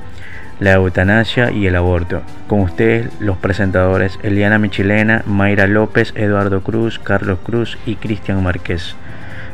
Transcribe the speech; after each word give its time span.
la 0.59 0.73
eutanasia 0.73 1.51
y 1.51 1.67
el 1.67 1.75
aborto. 1.75 2.21
Con 2.47 2.61
ustedes 2.61 3.09
los 3.19 3.37
presentadores 3.37 4.19
Eliana 4.23 4.57
Michilena, 4.57 5.23
Mayra 5.25 5.67
López, 5.67 6.13
Eduardo 6.15 6.61
Cruz, 6.61 6.99
Carlos 6.99 7.39
Cruz 7.43 7.77
y 7.85 7.95
Cristian 7.95 8.43
Márquez. 8.43 8.95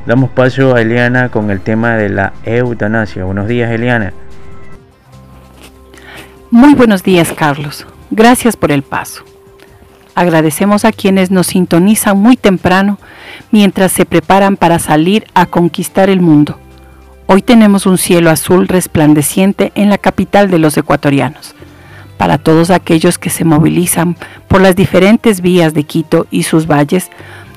Damos 0.05 0.31
paso 0.31 0.75
a 0.75 0.81
Eliana 0.81 1.29
con 1.29 1.51
el 1.51 1.61
tema 1.61 1.95
de 1.95 2.09
la 2.09 2.33
eutanasia. 2.43 3.23
Buenos 3.23 3.47
días, 3.47 3.71
Eliana. 3.71 4.13
Muy 6.49 6.73
buenos 6.73 7.03
días, 7.03 7.31
Carlos. 7.33 7.85
Gracias 8.09 8.57
por 8.57 8.71
el 8.71 8.81
paso. 8.83 9.23
Agradecemos 10.15 10.83
a 10.83 10.91
quienes 10.91 11.31
nos 11.31 11.47
sintonizan 11.47 12.17
muy 12.17 12.35
temprano 12.35 12.99
mientras 13.51 13.91
se 13.91 14.05
preparan 14.05 14.57
para 14.57 14.79
salir 14.79 15.25
a 15.33 15.45
conquistar 15.45 16.09
el 16.09 16.19
mundo. 16.19 16.59
Hoy 17.33 17.41
tenemos 17.41 17.85
un 17.85 17.97
cielo 17.97 18.29
azul 18.29 18.67
resplandeciente 18.67 19.71
en 19.75 19.89
la 19.89 19.97
capital 19.97 20.51
de 20.51 20.59
los 20.59 20.75
ecuatorianos. 20.75 21.55
Para 22.17 22.37
todos 22.37 22.71
aquellos 22.71 23.17
que 23.17 23.29
se 23.29 23.45
movilizan 23.45 24.17
por 24.49 24.59
las 24.59 24.75
diferentes 24.75 25.39
vías 25.39 25.73
de 25.73 25.85
Quito 25.85 26.27
y 26.29 26.43
sus 26.43 26.67
valles, 26.67 27.09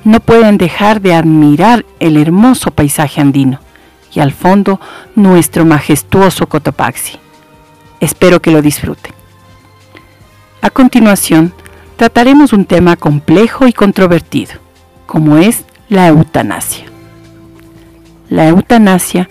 no 0.04 0.20
pueden 0.20 0.58
dejar 0.58 1.00
de 1.00 1.12
admirar 1.12 1.84
el 1.98 2.16
hermoso 2.18 2.70
paisaje 2.70 3.20
andino 3.20 3.58
y 4.14 4.20
al 4.20 4.30
fondo 4.30 4.78
nuestro 5.16 5.64
majestuoso 5.64 6.48
Cotopaxi. 6.48 7.18
Espero 7.98 8.40
que 8.40 8.52
lo 8.52 8.62
disfruten. 8.62 9.12
A 10.62 10.70
continuación, 10.70 11.52
trataremos 11.96 12.52
un 12.52 12.64
tema 12.64 12.94
complejo 12.94 13.66
y 13.66 13.72
controvertido, 13.72 14.52
como 15.06 15.36
es 15.36 15.64
la 15.88 16.06
eutanasia. 16.06 16.84
La 18.30 18.48
eutanasia 18.48 19.28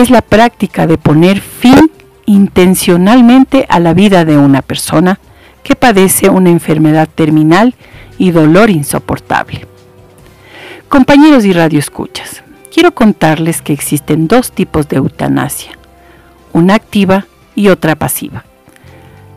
es 0.00 0.10
la 0.10 0.22
práctica 0.22 0.86
de 0.86 0.98
poner 0.98 1.40
fin 1.40 1.90
intencionalmente 2.26 3.66
a 3.68 3.80
la 3.80 3.92
vida 3.92 4.24
de 4.24 4.36
una 4.36 4.62
persona 4.62 5.18
que 5.62 5.76
padece 5.76 6.28
una 6.28 6.50
enfermedad 6.50 7.08
terminal 7.12 7.74
y 8.18 8.30
dolor 8.30 8.70
insoportable. 8.70 9.66
Compañeros 10.88 11.44
y 11.44 11.52
radioescuchas, 11.52 12.42
quiero 12.72 12.92
contarles 12.94 13.62
que 13.62 13.72
existen 13.72 14.28
dos 14.28 14.52
tipos 14.52 14.88
de 14.88 14.96
eutanasia, 14.96 15.72
una 16.52 16.74
activa 16.74 17.26
y 17.54 17.68
otra 17.68 17.94
pasiva. 17.94 18.44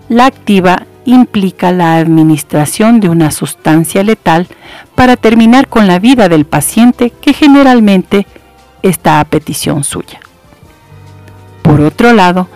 La 0.10 0.26
activa 0.26 0.86
implica 1.06 1.72
la 1.72 1.98
administración 1.98 3.00
de 3.00 3.10
una 3.10 3.32
sustancia 3.32 4.04
letal 4.04 4.48
para 4.96 5.18
terminar 5.18 5.68
con 5.68 5.88
la 5.88 6.00
vida 6.00 6.30
del 6.30 6.46
paciente 6.46 7.10
que 7.10 7.34
generalmente 7.34 8.28
está 8.82 9.20
a 9.20 9.26
petición 9.26 9.84
suya. 9.84 10.23
Por 11.64 11.82
otro 11.82 12.14
lado, 12.14 12.48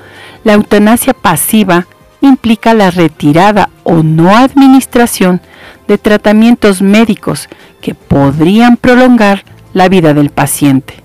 la 0.44 0.53
eutanasia 0.53 1.13
pasiva 1.13 1.88
implica 2.22 2.75
la 2.75 2.91
retirada 2.91 3.69
o 3.84 4.03
no 4.03 4.35
administración 4.35 5.41
de 5.88 5.97
tratamientos 5.97 6.81
médicos 6.81 7.50
que 7.81 7.95
podrían 7.95 8.78
prolongar 8.78 9.44
la 9.73 9.90
vida 9.90 10.13
del 10.13 10.29
paciente. 10.29 10.95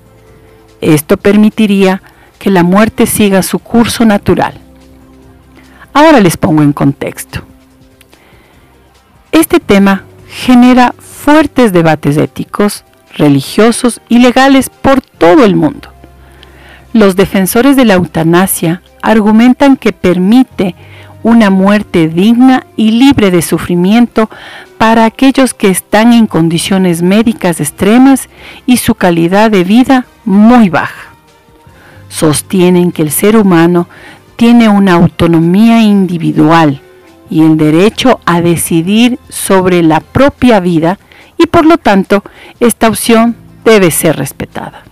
Esto 0.80 1.16
permitiría 1.16 2.02
que 2.38 2.50
la 2.50 2.62
muerte 2.62 3.06
siga 3.06 3.42
su 3.42 3.58
curso 3.60 4.04
natural. 4.04 4.54
Ahora 5.94 6.20
les 6.20 6.36
pongo 6.36 6.62
en 6.62 6.72
contexto. 6.72 7.42
Este 9.30 9.60
tema 9.60 10.04
genera 10.28 10.94
fuertes 10.98 11.72
debates 11.72 12.16
éticos, 12.16 12.84
religiosos 13.14 14.00
y 14.08 14.18
legales 14.18 14.70
por 14.70 15.00
todo 15.00 15.44
el 15.44 15.54
mundo. 15.54 15.91
Los 16.92 17.16
defensores 17.16 17.74
de 17.74 17.86
la 17.86 17.94
eutanasia 17.94 18.82
argumentan 19.00 19.76
que 19.76 19.92
permite 19.92 20.74
una 21.22 21.50
muerte 21.50 22.08
digna 22.08 22.66
y 22.76 22.90
libre 22.90 23.30
de 23.30 23.40
sufrimiento 23.40 24.28
para 24.76 25.04
aquellos 25.04 25.54
que 25.54 25.70
están 25.70 26.12
en 26.12 26.26
condiciones 26.26 27.00
médicas 27.00 27.60
extremas 27.60 28.28
y 28.66 28.76
su 28.76 28.94
calidad 28.94 29.50
de 29.50 29.64
vida 29.64 30.06
muy 30.24 30.68
baja. 30.68 31.12
Sostienen 32.08 32.92
que 32.92 33.02
el 33.02 33.10
ser 33.10 33.36
humano 33.36 33.88
tiene 34.36 34.68
una 34.68 34.94
autonomía 34.94 35.80
individual 35.80 36.82
y 37.30 37.42
el 37.42 37.56
derecho 37.56 38.20
a 38.26 38.42
decidir 38.42 39.18
sobre 39.30 39.82
la 39.82 40.00
propia 40.00 40.60
vida 40.60 40.98
y 41.38 41.46
por 41.46 41.64
lo 41.64 41.78
tanto 41.78 42.22
esta 42.60 42.88
opción 42.88 43.36
debe 43.64 43.90
ser 43.90 44.16
respetada. 44.16 44.91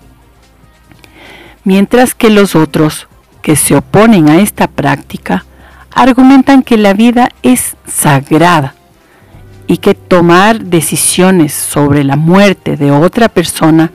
Mientras 1.72 2.16
que 2.16 2.30
los 2.30 2.56
otros 2.56 3.06
que 3.42 3.54
se 3.54 3.76
oponen 3.76 4.28
a 4.28 4.40
esta 4.40 4.66
práctica 4.66 5.44
argumentan 5.92 6.64
que 6.64 6.76
la 6.76 6.94
vida 6.94 7.28
es 7.44 7.76
sagrada 7.86 8.74
y 9.68 9.76
que 9.76 9.94
tomar 9.94 10.64
decisiones 10.64 11.52
sobre 11.52 12.02
la 12.02 12.16
muerte 12.16 12.76
de 12.76 12.90
otra 12.90 13.28
persona 13.28 13.92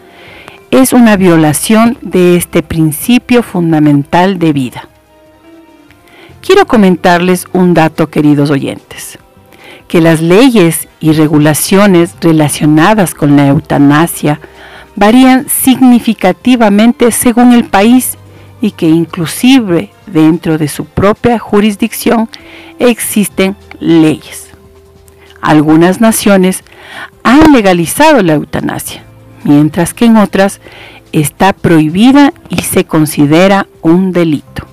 es 0.72 0.94
una 0.94 1.18
violación 1.18 1.98
de 2.02 2.38
este 2.38 2.64
principio 2.64 3.44
fundamental 3.44 4.40
de 4.40 4.54
vida. 4.54 4.88
Quiero 6.40 6.68
comentarles 6.68 7.46
un 7.52 7.74
dato, 7.74 8.10
queridos 8.10 8.52
oyentes, 8.52 9.20
que 9.90 10.00
las 10.00 10.22
leyes 10.22 10.88
y 11.02 11.12
regulaciones 11.12 12.16
relacionadas 12.22 13.14
con 13.14 13.36
la 13.36 13.48
eutanasia 13.48 14.40
varían 14.96 15.48
significativamente 15.50 17.12
según 17.12 17.54
el 17.54 17.66
país 17.66 18.18
y 18.62 18.72
que 18.72 18.88
inclusive 18.88 19.92
dentro 20.08 20.58
de 20.58 20.68
su 20.68 20.86
propia 20.86 21.40
jurisdicción 21.40 22.30
existen 22.80 23.56
leyes 23.80 24.46
algunas 25.46 26.02
naciones 26.02 26.64
han 27.24 27.54
legalizado 27.54 28.24
la 28.24 28.34
eutanasia, 28.34 29.04
mientras 29.44 29.94
que 29.94 30.06
en 30.06 30.18
otras 30.18 30.60
está 31.12 31.54
prohibida 31.54 32.34
y 32.50 32.64
se 32.64 32.86
considera 32.86 33.68
un 33.82 34.12
delito. 34.12 34.66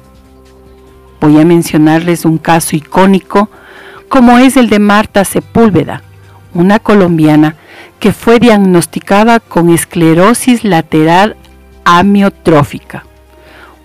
Voy 1.21 1.39
a 1.39 1.45
mencionarles 1.45 2.25
un 2.25 2.39
caso 2.39 2.75
icónico 2.75 3.51
como 4.09 4.39
es 4.39 4.57
el 4.57 4.71
de 4.71 4.79
Marta 4.79 5.25
Sepúlveda, 5.25 6.03
una 6.55 6.79
colombiana 6.79 7.57
que 7.99 8.13
fue 8.13 8.39
diagnosticada 8.39 9.41
con 9.41 9.71
esclerosis 9.71 10.65
lateral 10.65 11.37
amiotrófica, 11.85 13.05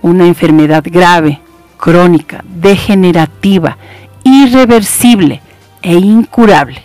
una 0.01 0.25
enfermedad 0.25 0.83
grave, 0.85 1.39
crónica, 1.77 2.43
degenerativa, 2.47 3.77
irreversible, 4.23 5.41
e 5.81 5.93
incurable, 5.93 6.81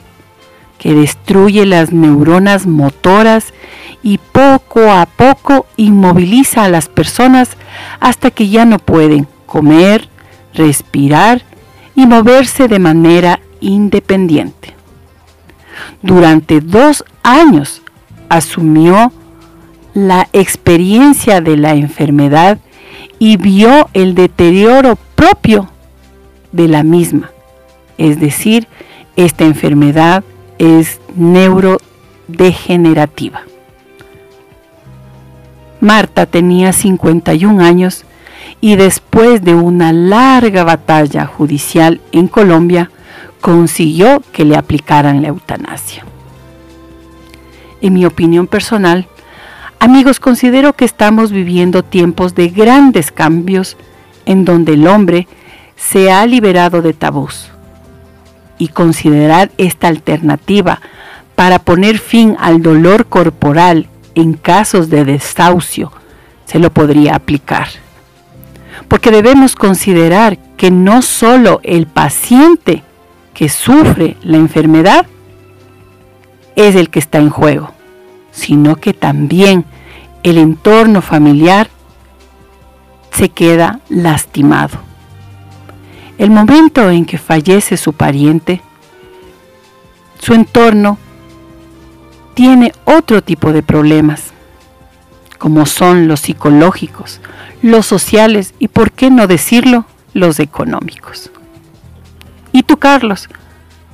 que 0.78 0.94
destruye 0.94 1.66
las 1.66 1.92
neuronas 1.92 2.66
motoras 2.66 3.52
y 4.02 4.18
poco 4.18 4.92
a 4.92 5.06
poco 5.06 5.66
inmoviliza 5.76 6.64
a 6.64 6.68
las 6.68 6.88
personas 6.88 7.50
hasta 8.00 8.30
que 8.30 8.48
ya 8.48 8.64
no 8.64 8.78
pueden 8.78 9.26
comer, 9.46 10.08
respirar 10.54 11.42
y 11.94 12.06
moverse 12.06 12.68
de 12.68 12.78
manera 12.78 13.40
independiente. 13.60 14.74
Durante 16.02 16.60
dos 16.60 17.04
años 17.22 17.82
asumió 18.28 19.12
la 19.94 20.28
experiencia 20.32 21.40
de 21.40 21.56
la 21.56 21.74
enfermedad 21.74 22.58
y 23.18 23.36
vio 23.36 23.88
el 23.92 24.14
deterioro 24.14 24.96
propio 25.14 25.68
de 26.50 26.68
la 26.68 26.82
misma, 26.82 27.30
es 27.98 28.18
decir, 28.20 28.66
Esta 29.14 29.44
enfermedad 29.44 30.24
es 30.58 30.98
neurodegenerativa. 31.16 33.42
Marta 35.80 36.24
tenía 36.24 36.72
51 36.72 37.62
años 37.62 38.06
y 38.60 38.76
después 38.76 39.42
de 39.42 39.54
una 39.54 39.92
larga 39.92 40.62
batalla 40.64 41.26
judicial 41.26 42.00
en 42.12 42.28
Colombia, 42.28 42.90
consiguió 43.42 44.22
que 44.32 44.46
le 44.46 44.56
aplicaran 44.56 45.20
la 45.20 45.28
eutanasia. 45.28 46.06
En 47.82 47.92
mi 47.92 48.06
opinión 48.06 48.46
personal, 48.46 49.08
amigos, 49.80 50.20
considero 50.20 50.74
que 50.74 50.84
estamos 50.84 51.32
viviendo 51.32 51.82
tiempos 51.82 52.36
de 52.36 52.48
grandes 52.48 53.10
cambios 53.10 53.76
en 54.26 54.44
donde 54.44 54.74
el 54.74 54.86
hombre 54.86 55.26
se 55.76 56.12
ha 56.12 56.24
liberado 56.24 56.82
de 56.82 56.92
tabús 56.92 57.50
y 58.58 58.68
considerar 58.68 59.50
esta 59.58 59.88
alternativa 59.88 60.80
para 61.34 61.58
poner 61.58 61.98
fin 61.98 62.36
al 62.38 62.62
dolor 62.62 63.06
corporal 63.06 63.88
en 64.14 64.34
casos 64.34 64.88
de 64.88 65.04
desahucio 65.04 65.90
se 66.44 66.60
lo 66.60 66.70
podría 66.70 67.16
aplicar. 67.16 67.66
Porque 68.86 69.10
debemos 69.10 69.56
considerar 69.56 70.38
que 70.56 70.70
no 70.70 71.02
solo 71.02 71.60
el 71.64 71.88
paciente 71.88 72.84
que 73.34 73.48
sufre 73.48 74.16
la 74.22 74.36
enfermedad 74.36 75.06
es 76.56 76.74
el 76.74 76.90
que 76.90 76.98
está 76.98 77.18
en 77.18 77.30
juego, 77.30 77.70
sino 78.30 78.76
que 78.76 78.92
también 78.92 79.64
el 80.22 80.38
entorno 80.38 81.02
familiar 81.02 81.68
se 83.10 83.28
queda 83.28 83.80
lastimado. 83.88 84.78
El 86.18 86.30
momento 86.30 86.90
en 86.90 87.04
que 87.04 87.18
fallece 87.18 87.76
su 87.76 87.92
pariente, 87.92 88.60
su 90.20 90.34
entorno 90.34 90.98
tiene 92.34 92.72
otro 92.84 93.22
tipo 93.22 93.52
de 93.52 93.62
problemas, 93.62 94.32
como 95.38 95.66
son 95.66 96.06
los 96.06 96.20
psicológicos, 96.20 97.20
los 97.62 97.86
sociales 97.86 98.54
y, 98.58 98.68
por 98.68 98.92
qué 98.92 99.10
no 99.10 99.26
decirlo, 99.26 99.84
los 100.14 100.38
económicos. 100.38 101.30
¿Y 102.52 102.62
tú, 102.64 102.76
Carlos, 102.76 103.28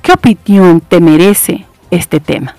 qué 0.01 0.11
opinión 0.11 0.81
te 0.81 0.99
merece 0.99 1.65
este 1.91 2.19
tema? 2.19 2.55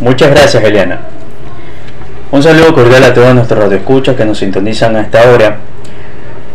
Muchas 0.00 0.30
gracias, 0.30 0.64
Eliana. 0.64 0.98
Un 2.32 2.42
saludo 2.42 2.74
cordial 2.74 3.04
a 3.04 3.14
todos 3.14 3.32
nuestros 3.32 3.60
radioescuchas 3.60 4.16
que 4.16 4.24
nos 4.24 4.38
sintonizan 4.38 4.96
a 4.96 5.02
esta 5.02 5.30
hora. 5.30 5.58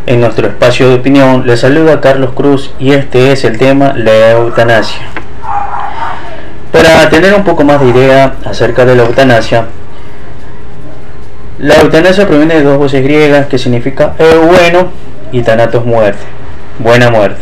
En 0.06 0.20
nuestro 0.20 0.48
espacio 0.48 0.90
de 0.90 0.96
opinión 0.96 1.48
les 1.48 1.62
saluda 1.62 2.02
Carlos 2.02 2.32
Cruz 2.34 2.74
y 2.80 2.92
este 2.92 3.32
es 3.32 3.46
el 3.46 3.58
tema 3.58 3.94
la 3.96 4.32
eutanasia. 4.32 5.04
Para 6.74 7.10
tener 7.10 7.34
un 7.34 7.46
poco 7.46 7.64
más 7.64 7.80
de 7.80 7.88
idea 7.88 8.36
acerca 8.44 8.84
de 8.84 8.96
la 8.96 9.04
eutanasia, 9.04 9.68
la 11.60 11.82
eutanasia 11.82 12.28
proviene 12.28 12.56
de 12.56 12.64
dos 12.64 12.78
voces 12.78 13.04
griegas 13.04 13.48
que 13.48 13.58
significa 13.58 14.14
bueno 14.46 14.92
y 15.32 15.42
thanatos 15.42 15.86
muerte, 15.86 16.24
buena 16.80 17.10
muerte. 17.10 17.42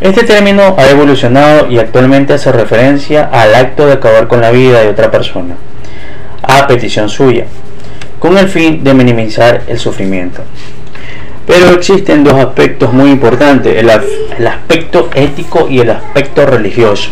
Este 0.00 0.22
término 0.22 0.76
ha 0.78 0.88
evolucionado 0.88 1.70
y 1.70 1.78
actualmente 1.78 2.32
hace 2.32 2.52
referencia 2.52 3.28
al 3.30 3.54
acto 3.54 3.86
de 3.86 3.94
acabar 3.94 4.28
con 4.28 4.40
la 4.40 4.50
vida 4.50 4.80
de 4.80 4.88
otra 4.88 5.10
persona, 5.10 5.56
a 6.42 6.66
petición 6.66 7.08
suya, 7.08 7.44
con 8.18 8.38
el 8.38 8.48
fin 8.48 8.82
de 8.84 8.94
minimizar 8.94 9.62
el 9.66 9.78
sufrimiento. 9.78 10.42
Pero 11.46 11.70
existen 11.70 12.22
dos 12.22 12.34
aspectos 12.34 12.92
muy 12.92 13.10
importantes, 13.10 13.76
el 13.76 14.46
aspecto 14.46 15.10
ético 15.14 15.68
y 15.68 15.80
el 15.80 15.90
aspecto 15.90 16.46
religioso. 16.46 17.10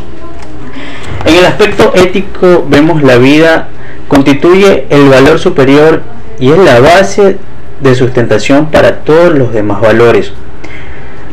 En 1.26 1.34
el 1.34 1.44
aspecto 1.44 1.92
ético 1.96 2.64
vemos 2.68 3.02
la 3.02 3.16
vida 3.16 3.68
constituye 4.08 4.86
el 4.90 5.08
valor 5.08 5.38
superior 5.38 6.02
y 6.40 6.50
es 6.50 6.58
la 6.58 6.80
base 6.80 7.38
de 7.80 7.94
sustentación 7.94 8.66
para 8.70 9.00
todos 9.00 9.34
los 9.36 9.52
demás 9.52 9.80
valores. 9.80 10.32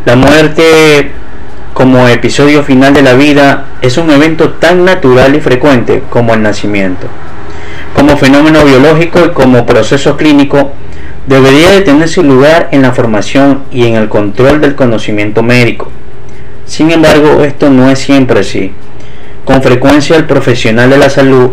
La 0.06 0.16
muerte 0.16 1.12
como 1.74 2.07
episodio 2.07 2.63
final 2.63 2.94
de 2.94 3.01
la 3.01 3.13
vida 3.13 3.66
es 3.81 3.98
un 3.98 4.10
evento 4.12 4.51
tan 4.51 4.86
natural 4.86 5.36
y 5.36 5.42
frecuente 5.42 6.04
como 6.10 6.33
el 6.33 6.42
nacimiento. 6.42 7.07
Como 7.95 8.18
fenómeno 8.18 8.63
biológico 8.63 9.25
y 9.25 9.30
como 9.30 9.66
proceso 9.66 10.16
clínico, 10.16 10.71
debería 11.28 11.71
de 11.71 11.81
tener 11.81 12.07
su 12.07 12.24
lugar 12.24 12.69
en 12.71 12.81
la 12.81 12.92
formación 12.92 13.63
y 13.71 13.86
en 13.88 13.95
el 13.95 14.10
control 14.10 14.62
del 14.62 14.75
conocimiento 14.75 15.44
médico. 15.44 15.92
Sin 16.66 16.92
embargo, 16.92 17.44
esto 17.44 17.69
no 17.69 17.89
es 17.89 18.00
siempre 18.00 18.42
así. 18.42 18.71
Con 19.44 19.62
frecuencia 19.62 20.16
el 20.16 20.25
profesional 20.25 20.89
de 20.89 20.98
la 20.98 21.10
salud 21.10 21.51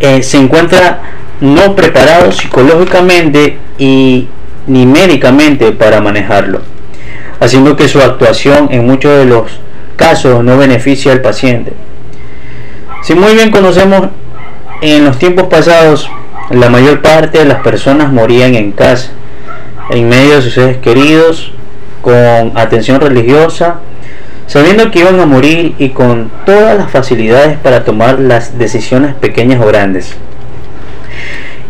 eh, 0.00 0.22
se 0.22 0.38
encuentra 0.38 1.00
no 1.40 1.74
preparado 1.74 2.32
psicológicamente 2.32 3.58
y 3.78 4.28
ni 4.66 4.86
médicamente 4.86 5.72
para 5.72 6.00
manejarlo, 6.00 6.60
haciendo 7.40 7.76
que 7.76 7.88
su 7.88 8.00
actuación 8.00 8.68
en 8.70 8.86
muchos 8.86 9.16
de 9.18 9.26
los 9.26 9.60
casos 9.96 10.42
no 10.44 10.58
beneficie 10.58 11.12
al 11.12 11.22
paciente. 11.22 11.72
Si 13.02 13.14
muy 13.14 13.34
bien 13.34 13.50
conocemos, 13.50 14.08
en 14.82 15.04
los 15.04 15.18
tiempos 15.18 15.44
pasados 15.44 16.10
la 16.50 16.68
mayor 16.68 17.00
parte 17.00 17.38
de 17.38 17.44
las 17.44 17.60
personas 17.62 18.12
morían 18.12 18.54
en 18.54 18.72
casa, 18.72 19.10
en 19.90 20.08
medio 20.08 20.36
de 20.36 20.42
sus 20.42 20.54
seres 20.54 20.78
queridos, 20.78 21.52
con 22.02 22.52
atención 22.56 23.00
religiosa 23.00 23.80
sabiendo 24.46 24.90
que 24.90 25.00
iban 25.00 25.18
a 25.20 25.26
morir 25.26 25.74
y 25.78 25.90
con 25.90 26.30
todas 26.44 26.76
las 26.76 26.90
facilidades 26.90 27.58
para 27.58 27.84
tomar 27.84 28.18
las 28.18 28.58
decisiones 28.58 29.14
pequeñas 29.14 29.60
o 29.60 29.66
grandes. 29.66 30.16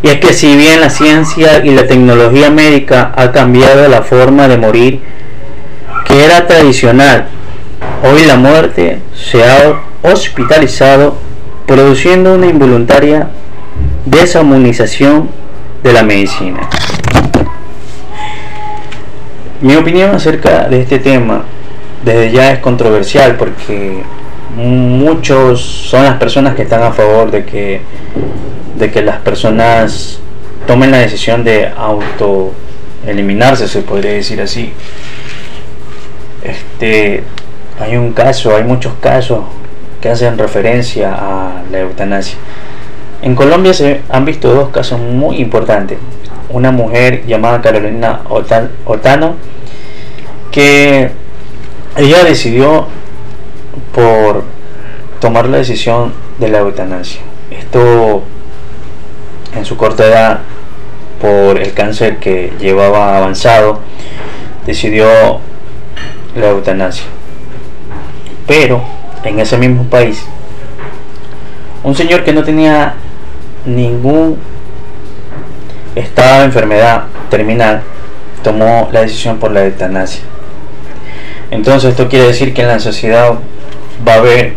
Y 0.03 0.09
es 0.09 0.19
que 0.19 0.33
si 0.33 0.55
bien 0.55 0.79
la 0.79 0.89
ciencia 0.89 1.65
y 1.65 1.71
la 1.71 1.87
tecnología 1.87 2.51
médica 2.51 3.11
ha 3.15 3.31
cambiado 3.31 3.87
la 3.89 4.03
forma 4.03 4.47
de 4.47 4.57
morir 4.57 5.01
que 6.05 6.23
era 6.23 6.45
tradicional, 6.45 7.27
hoy 8.03 8.25
la 8.25 8.37
muerte 8.37 8.99
se 9.15 9.43
ha 9.43 9.81
hospitalizado 10.03 11.17
produciendo 11.65 12.35
una 12.35 12.47
involuntaria 12.47 13.29
desarmonización 14.05 15.29
de 15.83 15.93
la 15.93 16.03
medicina. 16.03 16.69
Mi 19.61 19.75
opinión 19.75 20.15
acerca 20.15 20.69
de 20.69 20.81
este 20.81 20.99
tema 20.99 21.43
desde 22.07 22.31
ya 22.31 22.53
es 22.53 22.59
controversial 22.59 23.35
porque 23.35 24.01
muchos 24.55 25.61
son 25.61 26.03
las 26.03 26.15
personas 26.15 26.55
que 26.55 26.61
están 26.61 26.81
a 26.81 26.93
favor 26.93 27.29
de 27.31 27.43
que 27.43 27.81
de 28.75 28.91
que 28.91 29.01
las 29.01 29.17
personas 29.17 30.19
tomen 30.65 30.91
la 30.91 30.99
decisión 30.99 31.43
de 31.43 31.67
auto 31.67 32.53
eliminarse 33.05 33.67
se 33.67 33.81
podría 33.81 34.13
decir 34.13 34.39
así. 34.39 34.71
Este 36.41 37.23
hay 37.77 37.97
un 37.97 38.13
caso 38.13 38.55
hay 38.55 38.63
muchos 38.63 38.93
casos 39.01 39.43
que 39.99 40.09
hacen 40.09 40.37
referencia 40.37 41.13
a 41.13 41.63
la 41.69 41.79
eutanasia. 41.79 42.37
En 43.21 43.35
Colombia 43.35 43.73
se 43.73 43.99
han 44.09 44.23
visto 44.23 44.53
dos 44.53 44.69
casos 44.69 44.97
muy 44.97 45.41
importantes. 45.41 45.97
Una 46.49 46.71
mujer 46.71 47.25
llamada 47.25 47.61
Carolina 47.61 48.21
Otano 48.29 49.35
que 50.51 51.26
ella 51.97 52.23
decidió 52.23 52.87
por 53.93 54.43
tomar 55.19 55.47
la 55.47 55.57
decisión 55.57 56.13
de 56.37 56.49
la 56.49 56.59
eutanasia. 56.59 57.21
Esto 57.49 58.23
en 59.55 59.65
su 59.65 59.77
corta 59.77 60.05
edad, 60.05 60.39
por 61.19 61.57
el 61.57 61.73
cáncer 61.73 62.17
que 62.17 62.53
llevaba 62.59 63.17
avanzado, 63.17 63.79
decidió 64.65 65.07
la 66.35 66.49
eutanasia. 66.49 67.05
Pero 68.45 68.83
en 69.23 69.39
ese 69.39 69.57
mismo 69.57 69.83
país, 69.85 70.23
un 71.83 71.95
señor 71.95 72.23
que 72.23 72.33
no 72.33 72.43
tenía 72.43 72.93
ningún 73.65 74.37
estado 75.95 76.39
de 76.39 76.45
enfermedad 76.45 77.05
terminal 77.29 77.81
tomó 78.43 78.87
la 78.91 79.01
decisión 79.01 79.37
por 79.39 79.51
la 79.51 79.65
eutanasia. 79.65 80.21
Entonces 81.51 81.91
esto 81.91 82.09
quiere 82.09 82.27
decir 82.27 82.53
que 82.53 82.61
en 82.61 82.67
la 82.67 82.79
sociedad 82.79 83.35
va 84.07 84.13
a 84.13 84.17
haber, 84.17 84.53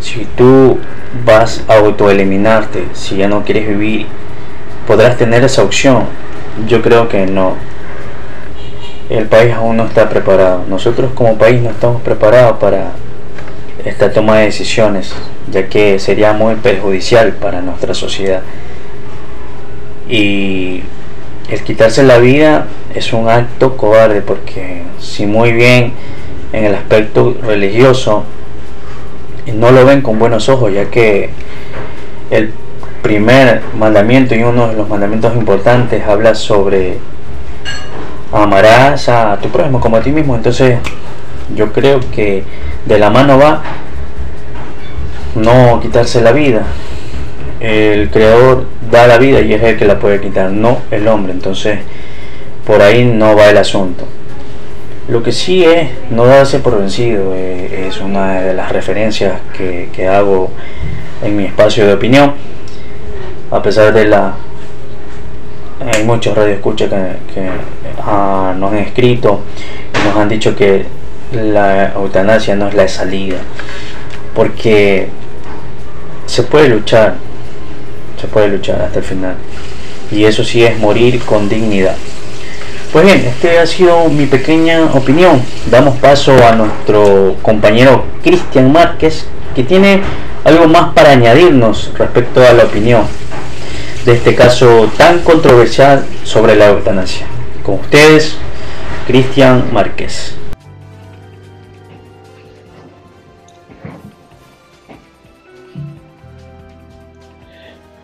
si 0.00 0.26
tú 0.36 0.78
vas 1.24 1.62
a 1.68 1.76
autoeliminarte, 1.76 2.86
si 2.94 3.16
ya 3.16 3.28
no 3.28 3.44
quieres 3.44 3.68
vivir, 3.68 4.06
podrás 4.86 5.16
tener 5.16 5.44
esa 5.44 5.62
opción. 5.62 6.04
Yo 6.68 6.82
creo 6.82 7.08
que 7.08 7.26
no. 7.26 7.54
El 9.08 9.26
país 9.26 9.54
aún 9.54 9.76
no 9.76 9.84
está 9.84 10.08
preparado. 10.08 10.64
Nosotros 10.68 11.12
como 11.14 11.38
país 11.38 11.62
no 11.62 11.70
estamos 11.70 12.02
preparados 12.02 12.58
para 12.58 12.92
esta 13.84 14.12
toma 14.12 14.38
de 14.38 14.46
decisiones, 14.46 15.14
ya 15.50 15.68
que 15.68 15.98
sería 16.00 16.32
muy 16.32 16.56
perjudicial 16.56 17.32
para 17.34 17.60
nuestra 17.60 17.94
sociedad. 17.94 18.42
Y 20.08 20.82
el 21.48 21.62
quitarse 21.62 22.02
la 22.02 22.18
vida 22.18 22.66
es 22.94 23.12
un 23.12 23.28
acto 23.28 23.76
cobarde 23.76 24.20
porque 24.20 24.82
si 24.98 25.26
muy 25.26 25.52
bien 25.52 25.92
en 26.52 26.64
el 26.64 26.74
aspecto 26.74 27.36
religioso 27.42 28.24
no 29.54 29.70
lo 29.70 29.84
ven 29.84 30.02
con 30.02 30.18
buenos 30.18 30.48
ojos 30.48 30.72
ya 30.72 30.90
que 30.90 31.30
el 32.30 32.52
primer 33.02 33.62
mandamiento 33.78 34.34
y 34.34 34.42
uno 34.42 34.68
de 34.68 34.74
los 34.74 34.88
mandamientos 34.88 35.34
importantes 35.36 36.04
habla 36.04 36.34
sobre 36.34 36.98
amarás 38.32 39.08
a 39.08 39.38
tu 39.40 39.48
prójimo 39.48 39.80
como 39.80 39.96
a 39.96 40.00
ti 40.00 40.10
mismo. 40.10 40.34
Entonces 40.34 40.78
yo 41.54 41.72
creo 41.72 42.00
que 42.10 42.42
de 42.84 42.98
la 42.98 43.10
mano 43.10 43.38
va 43.38 43.62
no 45.36 45.80
quitarse 45.80 46.20
la 46.20 46.32
vida 46.32 46.64
el 47.60 48.10
creador 48.10 48.66
da 48.90 49.06
la 49.06 49.18
vida 49.18 49.40
y 49.40 49.54
es 49.54 49.62
el 49.62 49.76
que 49.76 49.84
la 49.84 49.98
puede 49.98 50.20
quitar, 50.20 50.50
no 50.50 50.82
el 50.90 51.06
hombre. 51.08 51.32
Entonces, 51.32 51.78
por 52.66 52.82
ahí 52.82 53.04
no 53.04 53.36
va 53.36 53.50
el 53.50 53.56
asunto. 53.58 54.06
Lo 55.08 55.22
que 55.22 55.30
sí 55.30 55.64
es 55.64 55.88
no 56.10 56.26
darse 56.26 56.58
por 56.58 56.78
vencido, 56.78 57.32
eh, 57.34 57.86
es 57.88 58.00
una 58.00 58.40
de 58.40 58.54
las 58.54 58.72
referencias 58.72 59.34
que, 59.56 60.08
hago 60.08 60.50
en 61.22 61.36
mi 61.36 61.44
espacio 61.44 61.86
de 61.86 61.94
opinión, 61.94 62.34
a 63.50 63.62
pesar 63.62 63.92
de 63.92 64.06
la... 64.06 64.34
Hay 65.94 66.02
muchos 66.04 66.34
radioescuchas 66.34 66.88
que, 66.88 67.34
que 67.34 67.48
ah, 68.02 68.54
nos 68.58 68.72
han 68.72 68.78
escrito 68.78 69.42
y 69.94 70.08
nos 70.08 70.16
han 70.16 70.28
dicho 70.28 70.56
que 70.56 70.86
la 71.32 71.92
eutanasia 71.92 72.56
no 72.56 72.66
es 72.66 72.74
la 72.74 72.88
salida, 72.88 73.36
porque 74.34 75.08
se 76.26 76.42
puede 76.42 76.68
luchar, 76.68 77.14
se 78.20 78.26
puede 78.28 78.48
luchar 78.48 78.80
hasta 78.82 78.98
el 78.98 79.04
final. 79.04 79.34
Y 80.10 80.24
eso 80.24 80.44
sí 80.44 80.64
es 80.64 80.78
morir 80.78 81.20
con 81.20 81.48
dignidad. 81.48 81.96
Pues 82.92 83.04
bien, 83.04 83.24
este 83.26 83.58
ha 83.58 83.66
sido 83.66 84.08
mi 84.08 84.26
pequeña 84.26 84.84
opinión. 84.94 85.42
Damos 85.70 85.96
paso 85.98 86.32
a 86.46 86.52
nuestro 86.52 87.36
compañero 87.42 88.04
Cristian 88.22 88.72
Márquez, 88.72 89.26
que 89.54 89.64
tiene 89.64 90.00
algo 90.44 90.68
más 90.68 90.94
para 90.94 91.10
añadirnos 91.10 91.90
respecto 91.98 92.40
a 92.42 92.52
la 92.52 92.64
opinión 92.64 93.02
de 94.06 94.12
este 94.12 94.36
caso 94.36 94.88
tan 94.96 95.18
controversial 95.20 96.06
sobre 96.22 96.54
la 96.54 96.68
eutanasia. 96.68 97.26
Con 97.64 97.80
ustedes, 97.80 98.36
Cristian 99.08 99.64
Márquez. 99.72 100.36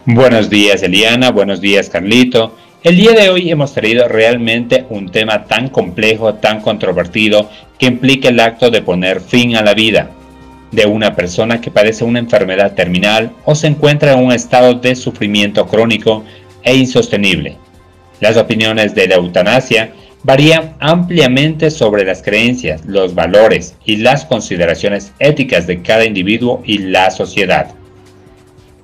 Buenos 0.04 0.50
días 0.50 0.82
Eliana, 0.82 1.30
buenos 1.30 1.60
días 1.60 1.88
Carlito. 1.88 2.56
El 2.82 2.96
día 2.96 3.12
de 3.12 3.30
hoy 3.30 3.52
hemos 3.52 3.72
traído 3.72 4.08
realmente 4.08 4.84
un 4.90 5.12
tema 5.12 5.44
tan 5.44 5.68
complejo, 5.68 6.34
tan 6.34 6.60
controvertido, 6.60 7.48
que 7.78 7.86
implica 7.86 8.28
el 8.28 8.40
acto 8.40 8.68
de 8.68 8.82
poner 8.82 9.20
fin 9.20 9.54
a 9.54 9.62
la 9.62 9.74
vida 9.74 10.10
de 10.72 10.86
una 10.86 11.14
persona 11.14 11.60
que 11.60 11.70
padece 11.70 12.02
una 12.02 12.18
enfermedad 12.18 12.74
terminal 12.74 13.30
o 13.44 13.54
se 13.54 13.68
encuentra 13.68 14.14
en 14.14 14.24
un 14.24 14.32
estado 14.32 14.74
de 14.74 14.96
sufrimiento 14.96 15.68
crónico 15.68 16.24
e 16.64 16.74
insostenible. 16.74 17.56
Las 18.18 18.36
opiniones 18.36 18.96
de 18.96 19.06
la 19.06 19.14
eutanasia 19.14 19.92
varían 20.24 20.74
ampliamente 20.80 21.70
sobre 21.70 22.04
las 22.04 22.22
creencias, 22.22 22.84
los 22.86 23.14
valores 23.14 23.76
y 23.84 23.98
las 23.98 24.24
consideraciones 24.24 25.12
éticas 25.20 25.68
de 25.68 25.80
cada 25.80 26.04
individuo 26.04 26.60
y 26.64 26.78
la 26.78 27.12
sociedad. 27.12 27.76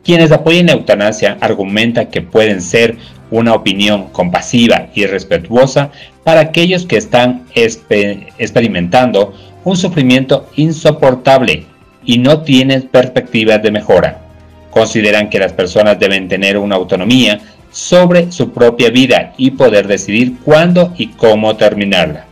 Quienes 0.08 0.32
apoyan 0.32 0.64
la 0.64 0.72
eutanasia 0.72 1.36
argumentan 1.38 2.06
que 2.06 2.22
pueden 2.22 2.62
ser 2.62 2.96
una 3.30 3.52
opinión 3.52 4.08
compasiva 4.08 4.86
y 4.94 5.04
respetuosa 5.04 5.90
para 6.24 6.40
aquellos 6.40 6.86
que 6.86 6.96
están 6.96 7.44
experimentando 7.54 9.34
un 9.64 9.76
sufrimiento 9.76 10.48
insoportable 10.56 11.66
y 12.06 12.16
no 12.16 12.40
tienen 12.40 12.88
perspectivas 12.88 13.62
de 13.62 13.70
mejora. 13.70 14.22
Consideran 14.70 15.28
que 15.28 15.40
las 15.40 15.52
personas 15.52 15.98
deben 15.98 16.26
tener 16.26 16.56
una 16.56 16.76
autonomía 16.76 17.40
sobre 17.70 18.32
su 18.32 18.50
propia 18.50 18.88
vida 18.88 19.34
y 19.36 19.50
poder 19.50 19.86
decidir 19.86 20.38
cuándo 20.42 20.94
y 20.96 21.08
cómo 21.08 21.54
terminarla, 21.56 22.24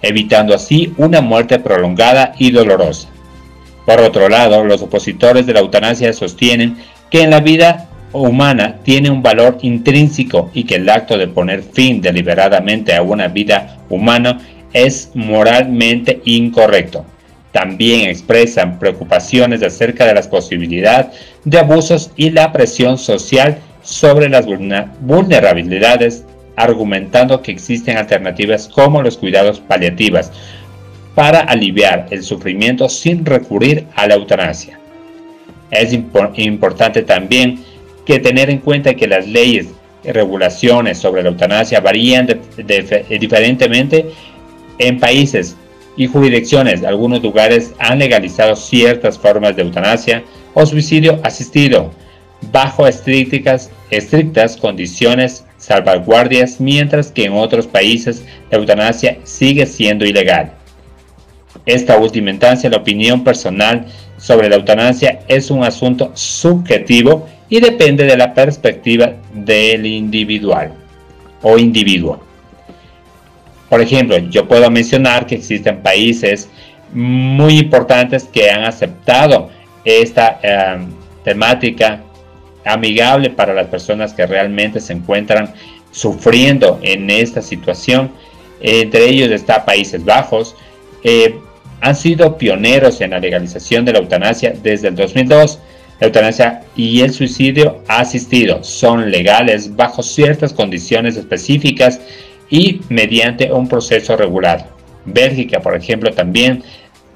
evitando 0.00 0.54
así 0.54 0.94
una 0.96 1.20
muerte 1.22 1.58
prolongada 1.58 2.36
y 2.38 2.52
dolorosa. 2.52 3.08
Por 3.84 4.00
otro 4.00 4.28
lado, 4.28 4.64
los 4.64 4.82
opositores 4.82 5.44
de 5.44 5.54
la 5.54 5.60
eutanasia 5.60 6.12
sostienen 6.12 6.76
que 7.10 7.22
en 7.22 7.30
la 7.30 7.40
vida 7.40 7.88
humana 8.12 8.76
tiene 8.82 9.10
un 9.10 9.22
valor 9.22 9.58
intrínseco 9.62 10.50
y 10.54 10.64
que 10.64 10.76
el 10.76 10.88
acto 10.88 11.18
de 11.18 11.28
poner 11.28 11.62
fin 11.62 12.00
deliberadamente 12.00 12.94
a 12.94 13.02
una 13.02 13.28
vida 13.28 13.78
humana 13.88 14.40
es 14.72 15.10
moralmente 15.14 16.20
incorrecto. 16.24 17.04
También 17.52 18.10
expresan 18.10 18.78
preocupaciones 18.78 19.62
acerca 19.62 20.04
de 20.04 20.14
las 20.14 20.28
posibilidades 20.28 21.06
de 21.44 21.58
abusos 21.58 22.10
y 22.16 22.30
la 22.30 22.52
presión 22.52 22.98
social 22.98 23.58
sobre 23.82 24.28
las 24.28 24.46
vulnerabilidades, 25.00 26.24
argumentando 26.56 27.40
que 27.40 27.52
existen 27.52 27.96
alternativas 27.96 28.68
como 28.68 29.02
los 29.02 29.16
cuidados 29.16 29.60
paliativos 29.60 30.30
para 31.14 31.40
aliviar 31.40 32.08
el 32.10 32.22
sufrimiento 32.22 32.88
sin 32.88 33.24
recurrir 33.24 33.86
a 33.94 34.06
la 34.06 34.16
eutanasia. 34.16 34.78
Es 35.78 35.92
importante 35.92 37.02
también 37.02 37.64
que 38.04 38.18
tener 38.18 38.50
en 38.50 38.58
cuenta 38.58 38.94
que 38.94 39.06
las 39.06 39.26
leyes 39.26 39.68
y 40.04 40.12
regulaciones 40.12 40.98
sobre 40.98 41.22
la 41.22 41.30
eutanasia 41.30 41.80
varían 41.80 42.28
diferentemente 43.20 44.06
en 44.78 45.00
países 45.00 45.56
y 45.96 46.06
jurisdicciones. 46.06 46.84
Algunos 46.84 47.22
lugares 47.22 47.72
han 47.78 47.98
legalizado 47.98 48.54
ciertas 48.54 49.18
formas 49.18 49.56
de 49.56 49.62
eutanasia 49.62 50.22
o 50.54 50.64
suicidio 50.64 51.18
asistido 51.22 51.90
bajo 52.52 52.86
estrictas 52.86 53.70
condiciones 54.60 55.44
salvaguardias, 55.56 56.60
mientras 56.60 57.10
que 57.10 57.24
en 57.24 57.32
otros 57.32 57.66
países 57.66 58.24
la 58.50 58.58
eutanasia 58.58 59.18
sigue 59.24 59.66
siendo 59.66 60.04
ilegal. 60.04 60.52
Esta 61.66 61.98
última 61.98 62.30
instancia, 62.30 62.70
la 62.70 62.76
opinión 62.76 63.24
personal 63.24 63.86
sobre 64.16 64.48
la 64.48 64.56
eutanasia 64.56 65.20
es 65.26 65.50
un 65.50 65.64
asunto 65.64 66.12
subjetivo 66.14 67.28
y 67.48 67.60
depende 67.60 68.04
de 68.04 68.16
la 68.16 68.32
perspectiva 68.32 69.14
del 69.34 69.84
individual 69.84 70.72
o 71.42 71.58
individuo. 71.58 72.20
Por 73.68 73.80
ejemplo, 73.80 74.16
yo 74.18 74.46
puedo 74.46 74.70
mencionar 74.70 75.26
que 75.26 75.34
existen 75.34 75.82
países 75.82 76.48
muy 76.92 77.58
importantes 77.58 78.24
que 78.24 78.48
han 78.48 78.64
aceptado 78.64 79.50
esta 79.84 80.38
em, 80.42 80.86
temática 81.24 82.00
amigable 82.64 83.30
para 83.30 83.52
las 83.54 83.66
personas 83.66 84.12
que 84.12 84.26
realmente 84.26 84.80
se 84.80 84.92
encuentran 84.92 85.52
sufriendo 85.90 86.78
en 86.82 87.10
esta 87.10 87.42
situación. 87.42 88.10
Entre 88.60 89.08
ellos 89.08 89.30
está 89.30 89.64
Países 89.64 90.04
Bajos, 90.04 90.56
eh, 91.02 91.38
han 91.80 91.96
sido 91.96 92.38
pioneros 92.38 93.00
en 93.00 93.10
la 93.10 93.18
legalización 93.18 93.84
de 93.84 93.92
la 93.92 93.98
eutanasia 93.98 94.54
desde 94.62 94.88
el 94.88 94.94
2002. 94.94 95.60
La 96.00 96.06
eutanasia 96.08 96.62
y 96.76 97.00
el 97.00 97.12
suicidio 97.12 97.82
asistido 97.88 98.62
son 98.62 99.10
legales 99.10 99.74
bajo 99.74 100.02
ciertas 100.02 100.52
condiciones 100.52 101.16
específicas 101.16 102.00
y 102.50 102.80
mediante 102.88 103.52
un 103.52 103.68
proceso 103.68 104.16
regulado. 104.16 104.64
Bélgica, 105.04 105.60
por 105.60 105.74
ejemplo, 105.74 106.12
también 106.12 106.62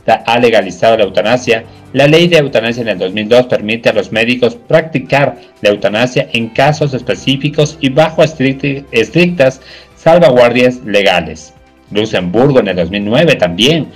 ha 0.07 0.39
legalizado 0.39 0.97
la 0.97 1.05
eutanasia. 1.05 1.65
La 1.93 2.07
ley 2.07 2.29
de 2.29 2.39
eutanasia 2.39 2.83
en 2.83 2.89
el 2.89 2.99
2002 2.99 3.47
permite 3.47 3.89
a 3.89 3.93
los 3.93 4.13
médicos 4.13 4.57
practicar 4.57 5.37
la 5.61 5.71
eutanasia 5.71 6.29
en 6.33 6.49
casos 6.49 6.95
específicos 6.95 7.77
y 7.81 7.91
bajo 7.91 8.23
estrictas 8.23 9.61
salvaguardias 9.97 10.77
legales. 10.85 11.53
Luxemburgo 11.91 12.61
en 12.61 12.69
el 12.69 12.77
2009 12.77 13.35
también 13.35 13.89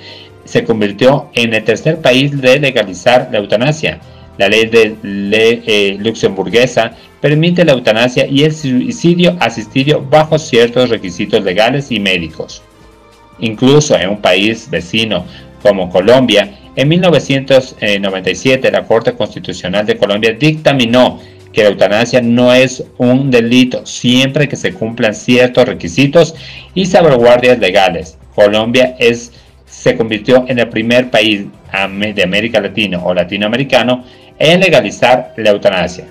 se 0.45 0.65
convirtió 0.65 1.31
en 1.35 1.55
el 1.55 1.65
tercer 1.65 2.01
país 2.01 2.41
de 2.41 2.59
legalizar 2.59 3.29
la 3.33 3.39
eutanasia. 3.39 4.01
La 4.37 4.49
ley 4.49 4.67
de 4.67 4.97
eh, 5.03 5.97
luxemburguesa 6.01 6.93
permite 7.21 7.65
la 7.65 7.73
eutanasia 7.73 8.27
y 8.27 8.43
el 8.43 8.55
suicidio 8.55 9.37
asistido 9.41 10.03
bajo 10.03 10.39
ciertos 10.39 10.91
requisitos 10.91 11.43
legales 11.43 11.91
y 11.91 12.01
médicos. 12.01 12.63
Incluso 13.39 13.97
en 13.97 14.11
un 14.11 14.21
país 14.21 14.69
vecino 14.71 15.25
como 15.63 15.89
Colombia, 15.89 16.59
en 16.77 16.89
1997 16.89 18.71
la 18.71 18.85
Corte 18.85 19.15
Constitucional 19.15 19.87
de 19.87 19.97
Colombia 19.97 20.37
dictaminó 20.39 21.21
que 21.53 21.63
la 21.63 21.71
eutanasia 21.71 22.21
no 22.21 22.53
es 22.53 22.85
un 22.99 23.31
delito 23.31 23.87
siempre 23.87 24.49
que 24.49 24.57
se 24.57 24.75
cumplan 24.75 25.15
ciertos 25.15 25.67
requisitos 25.67 26.35
y 26.75 26.85
salvaguardias 26.87 27.59
legales. 27.61 28.19
Colombia 28.35 28.97
es 28.99 29.33
se 29.75 29.97
convirtió 29.97 30.45
en 30.49 30.59
el 30.59 30.69
primer 30.69 31.11
país 31.11 31.47
de 32.15 32.23
América 32.23 32.61
Latina 32.61 33.01
o 33.03 33.13
latinoamericano 33.13 34.05
en 34.39 34.61
legalizar 34.61 35.35
la 35.37 35.51
eutanasia. 35.51 36.07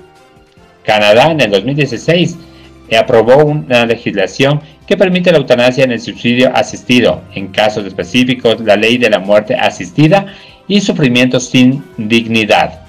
Canadá 0.83 1.31
en 1.31 1.39
el 1.39 1.49
2016 1.49 2.37
aprobó 2.99 3.37
una 3.45 3.85
legislación 3.85 4.61
que 4.85 4.97
permite 4.97 5.31
la 5.31 5.37
eutanasia 5.37 5.85
en 5.85 5.93
el 5.93 6.01
subsidio 6.01 6.55
asistido, 6.55 7.21
en 7.33 7.47
casos 7.47 7.85
específicos 7.85 8.59
la 8.59 8.75
ley 8.75 8.97
de 8.97 9.09
la 9.09 9.19
muerte 9.19 9.55
asistida 9.55 10.27
y 10.67 10.81
sufrimiento 10.81 11.39
sin 11.39 11.83
dignidad. 11.97 12.81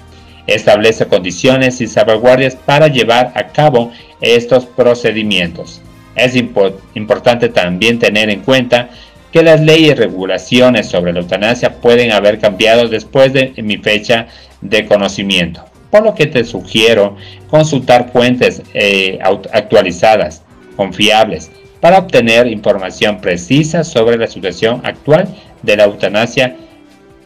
Establece 0.45 1.07
condiciones 1.07 1.81
y 1.81 1.87
salvaguardias 1.87 2.55
para 2.55 2.87
llevar 2.87 3.31
a 3.33 3.47
cabo 3.47 3.91
estos 4.21 4.65
procedimientos. 4.65 5.81
Es 6.15 6.35
importante 6.35 7.49
también 7.49 7.97
tener 7.97 8.29
en 8.29 8.41
cuenta 8.41 8.89
que 9.35 9.43
las 9.43 9.59
leyes 9.59 9.91
y 9.91 9.93
regulaciones 9.95 10.87
sobre 10.87 11.11
la 11.11 11.19
eutanasia 11.19 11.81
pueden 11.81 12.13
haber 12.13 12.39
cambiado 12.39 12.87
después 12.87 13.33
de 13.33 13.53
mi 13.57 13.75
fecha 13.75 14.27
de 14.61 14.85
conocimiento, 14.85 15.65
por 15.91 16.03
lo 16.03 16.15
que 16.15 16.25
te 16.25 16.45
sugiero 16.45 17.17
consultar 17.49 18.13
fuentes 18.13 18.61
eh, 18.73 19.19
actualizadas, 19.51 20.41
confiables, 20.77 21.51
para 21.81 21.97
obtener 21.99 22.47
información 22.47 23.19
precisa 23.19 23.83
sobre 23.83 24.17
la 24.17 24.27
situación 24.27 24.79
actual 24.85 25.27
de 25.63 25.75
la 25.75 25.83
eutanasia, 25.83 26.55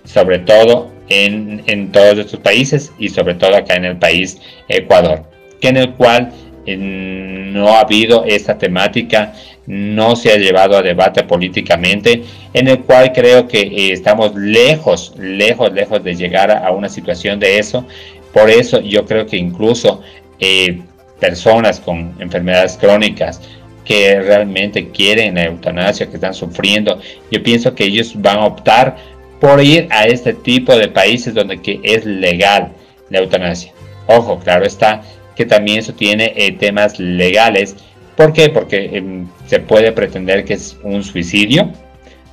sobre 0.04 0.40
todo 0.40 0.90
en, 1.10 1.62
en 1.68 1.92
todos 1.92 2.18
estos 2.18 2.40
países 2.40 2.92
y 2.98 3.10
sobre 3.10 3.36
todo 3.36 3.56
acá 3.56 3.76
en 3.76 3.86
el 3.86 3.98
país 3.98 4.40
Ecuador, 4.68 5.26
que 5.62 5.68
en 5.68 5.78
el 5.78 5.94
cual 5.94 6.34
no 6.76 7.70
ha 7.70 7.82
habido 7.82 8.26
esta 8.26 8.58
temática, 8.58 9.34
no 9.70 10.16
se 10.16 10.32
ha 10.32 10.38
llevado 10.38 10.76
a 10.76 10.82
debate 10.82 11.24
políticamente, 11.24 12.24
en 12.56 12.68
el 12.68 12.80
cual 12.80 13.14
creo 13.14 13.48
que 13.48 13.62
eh, 13.62 13.92
estamos 13.94 14.34
lejos, 14.36 15.14
lejos, 15.16 15.72
lejos 15.72 16.04
de 16.04 16.16
llegar 16.16 16.50
a, 16.50 16.72
una 16.72 16.90
situación 16.90 17.40
de 17.40 17.60
eso. 17.60 17.86
Por 18.34 18.50
eso 18.50 18.82
yo 18.82 19.06
creo 19.06 19.28
que 19.28 19.38
incluso 19.38 20.02
eh, 20.40 20.82
personas 21.20 21.80
con 21.80 22.16
enfermedades 22.20 22.78
crónicas 22.78 23.42
que 23.86 24.20
realmente 24.20 24.90
quieren 24.90 25.36
la 25.36 25.46
eutanasia, 25.46 26.08
que 26.08 26.16
están 26.16 26.34
sufriendo, 26.34 27.00
yo 27.30 27.44
pienso 27.44 27.76
que 27.76 27.84
ellos 27.84 28.14
van 28.16 28.40
a 28.40 28.46
optar 28.48 28.98
por 29.40 29.64
ir 29.64 29.88
a 29.92 30.08
este 30.08 30.34
tipo 30.34 30.76
de 30.76 30.88
países 30.88 31.36
donde 31.36 31.62
que 31.62 31.80
es 31.84 32.06
legal 32.06 32.72
la 33.12 33.20
eutanasia. 33.20 33.72
Ojo, 34.08 34.40
claro 34.40 34.66
está, 34.66 35.04
que 35.36 35.46
también 35.46 35.78
eso 35.78 35.94
tiene 35.94 36.34
eh, 36.36 36.54
temas 36.54 37.00
legales. 37.00 37.76
¿Por 38.20 38.34
qué? 38.34 38.50
Porque 38.50 38.98
em, 38.98 39.30
se 39.46 39.62
puede 39.62 39.94
pretender 39.94 40.44
que 40.44 40.56
es 40.56 40.76
un 40.84 41.06
suicidio, 41.06 41.72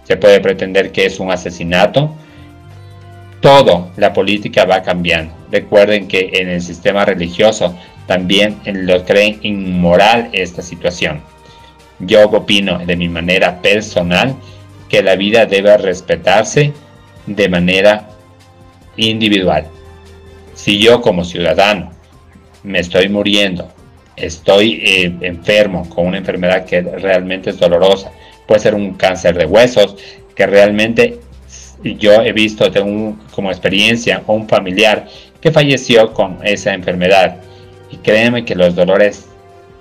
se 0.02 0.16
puede 0.16 0.40
pretender 0.40 0.90
que 0.90 1.06
es 1.06 1.20
un 1.20 1.30
asesinato. 1.30 2.12
Todo, 3.40 3.92
la 3.96 4.12
política 4.12 4.64
va 4.64 4.82
cambiando. 4.82 5.32
Recuerden 5.52 6.08
que 6.08 6.30
en 6.32 6.48
el 6.48 6.60
sistema 6.60 7.04
religioso 7.04 7.72
también 8.08 8.58
lo 8.64 9.04
creen 9.04 9.38
inmoral 9.42 10.28
esta 10.32 10.60
situación. 10.60 11.20
Yo 12.00 12.30
opino 12.30 12.80
de 12.84 12.96
mi 12.96 13.08
manera 13.08 13.62
personal 13.62 14.34
que 14.88 15.04
la 15.04 15.14
vida 15.14 15.46
debe 15.46 15.76
respetarse 15.76 16.72
de 17.26 17.48
manera 17.48 18.08
individual. 18.96 19.68
Si 20.54 20.80
yo 20.80 21.00
como 21.00 21.24
ciudadano 21.24 21.92
me 22.64 22.80
estoy 22.80 23.08
muriendo, 23.08 23.68
estoy 24.16 24.82
eh, 24.84 25.12
enfermo 25.20 25.88
con 25.88 26.06
una 26.06 26.18
enfermedad 26.18 26.64
que 26.64 26.80
realmente 26.80 27.50
es 27.50 27.58
dolorosa, 27.58 28.10
puede 28.46 28.60
ser 28.60 28.74
un 28.74 28.94
cáncer 28.94 29.36
de 29.36 29.46
huesos, 29.46 29.96
que 30.34 30.46
realmente 30.46 31.20
yo 31.82 32.22
he 32.22 32.32
visto 32.32 32.70
como 33.34 33.50
experiencia 33.50 34.22
o 34.26 34.34
un 34.34 34.48
familiar 34.48 35.06
que 35.40 35.50
falleció 35.50 36.12
con 36.12 36.38
esa 36.42 36.74
enfermedad. 36.74 37.36
Y 37.90 37.98
créeme 37.98 38.44
que 38.44 38.54
los 38.54 38.74
dolores 38.74 39.26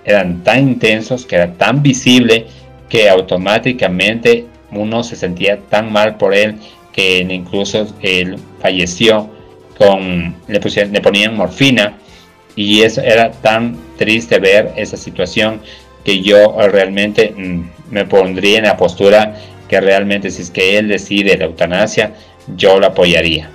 eran 0.03 0.43
tan 0.43 0.59
intensos, 0.59 1.25
que 1.25 1.35
era 1.35 1.53
tan 1.53 1.81
visible, 1.81 2.45
que 2.89 3.09
automáticamente 3.09 4.45
uno 4.71 5.03
se 5.03 5.15
sentía 5.15 5.59
tan 5.69 5.91
mal 5.91 6.17
por 6.17 6.35
él 6.35 6.55
que 6.91 7.19
incluso 7.19 7.87
él 8.01 8.37
falleció 8.61 9.29
con 9.77 10.35
le, 10.47 10.59
pusieron, 10.61 10.93
le 10.93 11.01
ponían 11.01 11.35
morfina 11.35 11.97
y 12.55 12.81
eso 12.81 13.01
era 13.01 13.31
tan 13.31 13.77
triste 13.97 14.39
ver 14.39 14.73
esa 14.75 14.97
situación 14.97 15.61
que 16.03 16.21
yo 16.21 16.55
realmente 16.69 17.33
mm, 17.35 17.91
me 17.91 18.05
pondría 18.05 18.59
en 18.59 18.65
la 18.65 18.77
postura 18.77 19.35
que 19.67 19.81
realmente 19.81 20.29
si 20.31 20.43
es 20.43 20.51
que 20.51 20.77
él 20.77 20.87
decide 20.87 21.37
la 21.37 21.45
eutanasia, 21.45 22.13
yo 22.55 22.79
lo 22.79 22.87
apoyaría. 22.87 23.49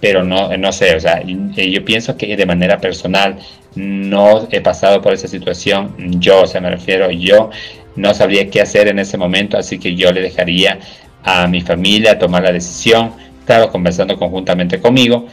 Pero 0.00 0.24
no, 0.24 0.56
no 0.56 0.72
sé, 0.72 0.94
o 0.94 1.00
sea, 1.00 1.22
yo 1.22 1.84
pienso 1.84 2.16
que 2.16 2.34
de 2.36 2.46
manera 2.46 2.78
personal 2.78 3.36
no 3.74 4.48
he 4.50 4.60
pasado 4.60 5.02
por 5.02 5.12
esa 5.12 5.28
situación, 5.28 5.94
yo, 6.20 6.42
o 6.42 6.46
sea, 6.46 6.60
me 6.60 6.70
refiero, 6.70 7.10
yo 7.10 7.50
no 7.96 8.14
sabría 8.14 8.48
qué 8.48 8.62
hacer 8.62 8.88
en 8.88 8.98
ese 8.98 9.18
momento, 9.18 9.58
así 9.58 9.78
que 9.78 9.94
yo 9.94 10.10
le 10.12 10.22
dejaría 10.22 10.78
a 11.22 11.46
mi 11.48 11.60
familia 11.60 12.18
tomar 12.18 12.44
la 12.44 12.52
decisión, 12.52 13.12
claro, 13.44 13.70
conversando 13.70 14.16
conjuntamente 14.16 14.80
conmigo, 14.80 15.26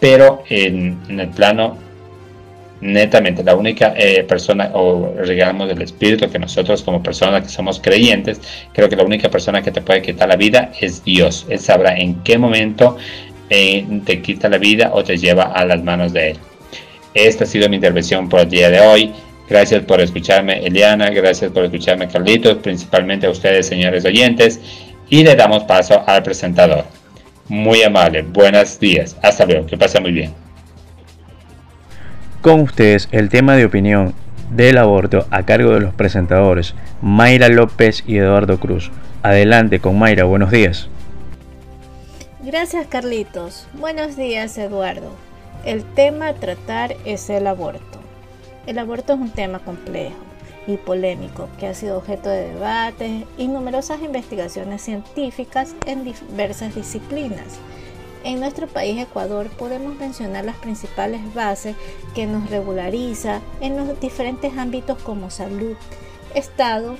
pero 0.00 0.42
en 0.48 0.96
el 1.08 1.28
plano 1.28 1.76
netamente 2.80 3.42
la 3.42 3.54
única 3.56 3.94
eh, 3.96 4.24
persona 4.24 4.70
o 4.74 5.12
digamos 5.26 5.68
del 5.68 5.82
espíritu 5.82 6.30
que 6.30 6.38
nosotros 6.38 6.82
como 6.82 7.02
personas 7.02 7.42
que 7.42 7.48
somos 7.48 7.80
creyentes 7.80 8.40
creo 8.72 8.88
que 8.88 8.96
la 8.96 9.04
única 9.04 9.28
persona 9.28 9.62
que 9.62 9.70
te 9.70 9.80
puede 9.80 10.02
quitar 10.02 10.28
la 10.28 10.36
vida 10.36 10.70
es 10.80 11.04
Dios. 11.04 11.46
Él 11.48 11.58
sabrá 11.58 11.96
en 11.98 12.22
qué 12.22 12.38
momento 12.38 12.96
eh, 13.50 13.86
te 14.04 14.20
quita 14.22 14.48
la 14.48 14.58
vida 14.58 14.90
o 14.92 15.02
te 15.02 15.16
lleva 15.16 15.44
a 15.44 15.64
las 15.64 15.82
manos 15.82 16.12
de 16.12 16.30
él. 16.30 16.38
Esta 17.14 17.44
ha 17.44 17.46
sido 17.46 17.68
mi 17.68 17.76
intervención 17.76 18.28
por 18.28 18.40
el 18.40 18.50
día 18.50 18.70
de 18.70 18.80
hoy. 18.80 19.12
Gracias 19.48 19.82
por 19.84 20.00
escucharme 20.00 20.64
Eliana. 20.66 21.10
Gracias 21.10 21.50
por 21.50 21.64
escucharme 21.64 22.06
Carlitos. 22.06 22.58
Principalmente 22.58 23.26
a 23.26 23.30
ustedes 23.30 23.66
señores 23.66 24.04
oyentes. 24.04 24.60
Y 25.08 25.24
le 25.24 25.34
damos 25.34 25.64
paso 25.64 26.04
al 26.06 26.22
presentador. 26.22 26.84
Muy 27.48 27.82
amable. 27.82 28.22
Buenos 28.22 28.78
días. 28.78 29.16
Hasta 29.22 29.46
luego. 29.46 29.66
Que 29.66 29.78
pase 29.78 29.98
muy 30.00 30.12
bien 30.12 30.47
con 32.40 32.60
ustedes 32.60 33.08
el 33.10 33.28
tema 33.28 33.56
de 33.56 33.64
opinión 33.64 34.14
del 34.50 34.78
aborto 34.78 35.26
a 35.30 35.42
cargo 35.42 35.72
de 35.72 35.80
los 35.80 35.94
presentadores 35.94 36.74
Mayra 37.02 37.48
López 37.48 38.04
y 38.06 38.18
Eduardo 38.18 38.58
Cruz. 38.58 38.90
Adelante 39.22 39.80
con 39.80 39.98
Mayra, 39.98 40.24
buenos 40.24 40.50
días. 40.50 40.88
Gracias 42.40 42.86
Carlitos. 42.86 43.66
Buenos 43.74 44.16
días 44.16 44.56
Eduardo. 44.56 45.10
El 45.64 45.84
tema 45.84 46.28
a 46.28 46.34
tratar 46.34 46.96
es 47.04 47.28
el 47.28 47.46
aborto. 47.46 47.98
El 48.66 48.78
aborto 48.78 49.14
es 49.14 49.20
un 49.20 49.30
tema 49.30 49.58
complejo 49.58 50.16
y 50.66 50.76
polémico 50.76 51.48
que 51.58 51.66
ha 51.66 51.74
sido 51.74 51.98
objeto 51.98 52.28
de 52.28 52.52
debates 52.52 53.24
y 53.36 53.48
numerosas 53.48 54.00
investigaciones 54.02 54.82
científicas 54.82 55.74
en 55.86 56.04
diversas 56.04 56.74
disciplinas 56.74 57.58
en 58.28 58.40
nuestro 58.40 58.66
país 58.66 59.00
Ecuador 59.00 59.48
podemos 59.48 59.96
mencionar 59.96 60.44
las 60.44 60.56
principales 60.56 61.34
bases 61.34 61.74
que 62.14 62.26
nos 62.26 62.50
regulariza 62.50 63.40
en 63.62 63.78
los 63.78 63.98
diferentes 64.00 64.56
ámbitos 64.58 65.02
como 65.02 65.30
salud, 65.30 65.76
Estado, 66.34 66.96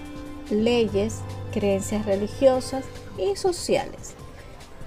leyes, 0.51 1.17
creencias 1.53 2.07
religiosas 2.07 2.87
y 3.19 3.37
sociales. 3.37 4.14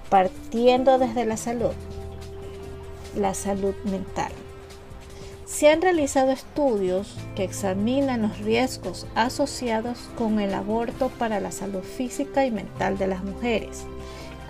Partiendo 0.09 0.97
desde 0.97 1.25
la 1.25 1.37
salud, 1.37 1.73
la 3.15 3.35
salud 3.35 3.75
mental. 3.83 4.31
Se 5.45 5.69
han 5.69 5.83
realizado 5.83 6.31
estudios 6.31 7.17
que 7.35 7.43
examinan 7.43 8.23
los 8.23 8.39
riesgos 8.39 9.05
asociados 9.13 9.99
con 10.17 10.39
el 10.39 10.55
aborto 10.55 11.09
para 11.19 11.39
la 11.39 11.51
salud 11.51 11.83
física 11.83 12.47
y 12.47 12.51
mental 12.51 12.97
de 12.97 13.05
las 13.05 13.23
mujeres 13.23 13.85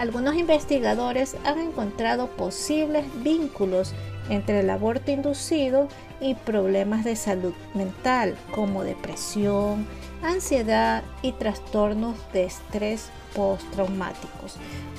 algunos 0.01 0.35
investigadores 0.35 1.37
han 1.45 1.59
encontrado 1.59 2.25
posibles 2.25 3.05
vínculos 3.21 3.93
entre 4.29 4.61
el 4.61 4.71
aborto 4.71 5.11
inducido 5.11 5.89
y 6.19 6.33
problemas 6.33 7.03
de 7.03 7.15
salud 7.15 7.53
mental 7.75 8.35
como 8.49 8.83
depresión, 8.83 9.85
ansiedad 10.23 11.03
y 11.21 11.33
trastornos 11.33 12.15
de 12.33 12.45
estrés 12.45 13.09
postraumáticos. 13.35 14.55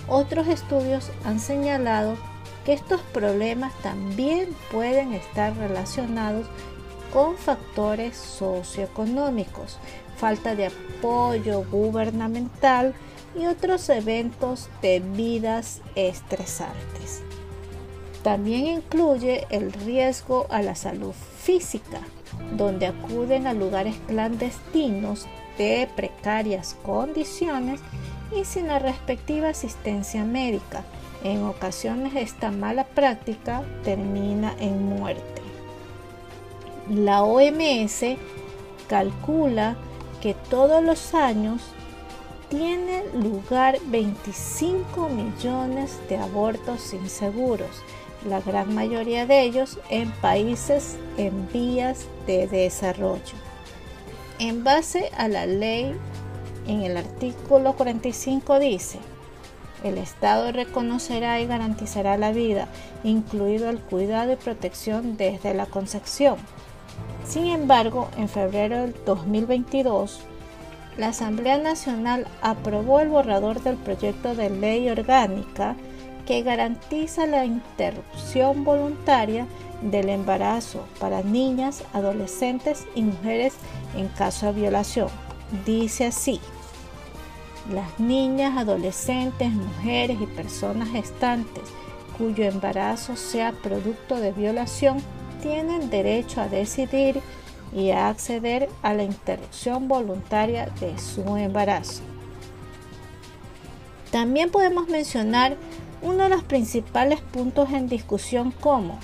Otros 0.07 0.47
estudios 0.47 1.11
han 1.25 1.41
señalado 1.41 2.17
que 2.65 2.73
estos 2.73 3.01
problemas 3.01 3.73
también 3.83 4.51
pueden 4.71 5.15
estar 5.15 5.57
relacionados 5.57 6.47
con 7.13 7.37
factores 7.37 8.17
socioeconómicos, 8.17 9.79
falta 10.17 10.55
de 10.55 10.67
apoyo 10.67 11.65
gubernamental, 11.69 12.95
y 13.39 13.47
otros 13.47 13.89
eventos 13.89 14.69
de 14.83 15.01
vidas 15.01 15.81
estresantes. 15.95 17.23
También 18.23 18.67
incluye 18.67 19.47
el 19.51 19.73
riesgo 19.73 20.47
a 20.51 20.63
la 20.63 20.75
salud 20.75 21.15
física, 21.39 22.01
donde 22.57 22.87
acuden 22.87 23.47
a 23.47 23.55
lugares 23.55 23.97
clandestinos 24.07 25.27
de 25.59 25.89
precarias 25.97 26.77
condiciones 26.83 27.81
y 28.37 28.45
sin 28.45 28.69
la 28.69 28.79
respectiva 28.79 29.49
asistencia 29.49 30.25
médica. 30.25 30.85
En 31.25 31.45
ocasiones 31.45 32.15
esta 32.17 32.51
mala 32.51 32.85
práctica 32.85 33.63
termina 33.85 34.55
en 34.59 34.85
muerte. 34.85 35.43
La 36.89 37.23
OMS 37.23 38.17
calcula 38.89 39.77
que 40.21 40.35
todos 40.35 40.83
los 40.83 41.15
años 41.15 41.63
tiene 42.53 43.03
lugar 43.15 43.79
25 43.87 45.09
millones 45.09 45.99
de 46.11 46.19
abortos 46.19 46.93
inseguros, 46.93 47.83
la 48.29 48.43
gran 48.43 48.75
mayoría 48.75 49.25
de 49.25 49.41
ellos 49.41 49.79
en 49.89 50.11
países 50.21 50.99
en 51.17 51.49
vías 51.51 52.05
de 52.27 52.47
desarrollo. 52.49 53.37
En 54.39 54.65
base 54.65 55.11
a 55.17 55.29
la 55.29 55.47
ley, 55.47 55.97
en 56.67 56.83
el 56.83 56.99
artículo 56.99 57.73
45 57.73 58.59
dice, 58.59 58.99
el 59.83 59.97
Estado 59.97 60.53
reconocerá 60.53 61.41
y 61.41 61.47
garantizará 61.47 62.19
la 62.19 62.33
vida, 62.33 62.69
incluido 63.03 63.71
el 63.71 63.81
cuidado 63.81 64.31
y 64.31 64.37
protección 64.37 65.17
desde 65.17 65.55
la 65.55 65.65
concepción. 65.65 66.37
Sin 67.27 67.47
embargo, 67.47 68.11
en 68.19 68.29
febrero 68.29 68.83
del 68.83 68.95
2022, 69.07 70.27
la 70.97 71.09
Asamblea 71.09 71.59
Nacional 71.59 72.27
aprobó 72.43 73.01
el 73.01 73.09
borrador 73.09 73.63
del 73.63 73.77
proyecto 73.77 74.35
de 74.35 74.51
ley 74.51 74.89
orgánica 74.89 75.75
que 76.27 76.43
garantiza 76.43 77.27
la 77.27 77.45
interrupción 77.45 78.65
voluntaria 78.65 79.47
del 79.81 80.09
embarazo 80.09 80.87
para 81.01 81.23
niñas, 81.23 81.83
adolescentes 81.93 82.87
y 82.95 83.03
mujeres 83.03 83.55
en 83.97 84.09
caso 84.09 84.47
de 84.47 84.61
violación. 84.61 85.09
Dice 85.67 86.07
así, 86.07 86.41
las 87.73 87.99
niñas, 87.99 88.57
adolescentes, 88.57 89.51
mujeres 89.51 90.19
y 90.21 90.27
personas 90.27 90.91
gestantes 90.91 91.65
cuyo 92.19 92.45
embarazo 92.45 93.17
sea 93.17 93.53
producto 93.53 94.17
de 94.17 94.33
violación 94.33 94.99
tienen 95.43 95.91
derecho 95.91 96.41
a 96.41 96.49
decidir 96.49 97.21
y 97.73 97.91
a 97.91 98.09
acceder 98.09 98.69
a 98.83 98.95
la 98.95 99.03
interrupción 99.03 99.89
voluntaria 99.89 100.67
de 100.81 100.99
su 100.99 101.37
embarazo. 101.37 102.03
También 104.11 104.51
podemos 104.51 104.89
mencionar 104.89 105.57
uno 106.03 106.25
de 106.25 106.29
los 106.29 106.43
principales 106.43 107.21
puntos 107.21 107.71
en 107.71 107.89
discusión 107.89 108.51
como 108.51 108.99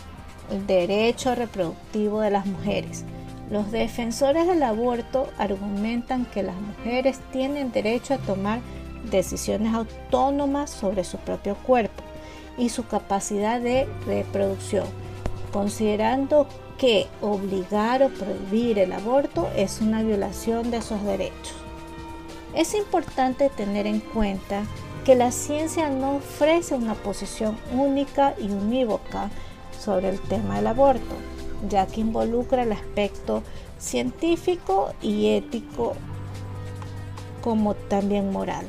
el 0.50 0.66
derecho 0.66 1.34
reproductivo 1.34 2.20
de 2.20 2.30
las 2.30 2.46
mujeres. 2.46 3.04
Los 3.50 3.70
defensores 3.70 4.46
del 4.46 4.62
aborto 4.62 5.28
argumentan 5.38 6.26
que 6.26 6.42
las 6.42 6.56
mujeres 6.56 7.20
tienen 7.32 7.72
derecho 7.72 8.14
a 8.14 8.18
tomar 8.18 8.60
decisiones 9.10 9.72
autónomas 9.72 10.70
sobre 10.70 11.04
su 11.04 11.16
propio 11.18 11.54
cuerpo 11.56 12.02
y 12.58 12.68
su 12.68 12.86
capacidad 12.86 13.60
de 13.60 13.88
reproducción, 14.06 14.86
considerando 15.52 16.46
que 16.78 17.08
obligar 17.20 18.02
o 18.02 18.08
prohibir 18.08 18.78
el 18.78 18.92
aborto 18.92 19.48
es 19.56 19.80
una 19.80 20.02
violación 20.02 20.70
de 20.70 20.78
esos 20.78 21.02
derechos. 21.04 21.56
Es 22.54 22.74
importante 22.74 23.50
tener 23.50 23.86
en 23.86 24.00
cuenta 24.00 24.62
que 25.04 25.14
la 25.14 25.32
ciencia 25.32 25.90
no 25.90 26.16
ofrece 26.16 26.74
una 26.74 26.94
posición 26.94 27.58
única 27.72 28.34
y 28.38 28.50
unívoca 28.50 29.30
sobre 29.78 30.08
el 30.08 30.20
tema 30.20 30.56
del 30.56 30.68
aborto, 30.68 31.14
ya 31.68 31.86
que 31.86 32.00
involucra 32.00 32.62
el 32.62 32.72
aspecto 32.72 33.42
científico 33.78 34.92
y 35.02 35.28
ético 35.28 35.94
como 37.42 37.74
también 37.74 38.32
moral, 38.32 38.66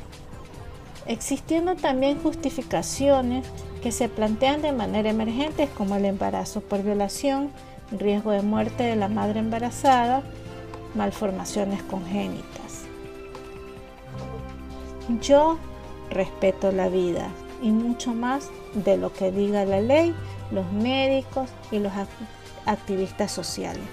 existiendo 1.07 1.75
también 1.75 2.21
justificaciones 2.21 3.45
que 3.81 3.91
se 3.91 4.09
plantean 4.09 4.61
de 4.61 4.71
manera 4.71 5.09
emergente 5.09 5.67
como 5.77 5.95
el 5.95 6.05
embarazo 6.05 6.61
por 6.61 6.83
violación, 6.83 7.51
riesgo 7.91 8.31
de 8.31 8.41
muerte 8.41 8.83
de 8.83 8.95
la 8.95 9.07
madre 9.07 9.39
embarazada, 9.39 10.21
malformaciones 10.95 11.81
congénitas. 11.83 12.85
Yo 15.21 15.57
respeto 16.09 16.71
la 16.71 16.89
vida 16.89 17.29
y 17.61 17.71
mucho 17.71 18.13
más 18.13 18.49
de 18.73 18.97
lo 18.97 19.11
que 19.11 19.31
diga 19.31 19.65
la 19.65 19.81
ley, 19.81 20.13
los 20.51 20.71
médicos 20.71 21.49
y 21.71 21.79
los 21.79 21.91
activistas 22.65 23.31
sociales, 23.31 23.83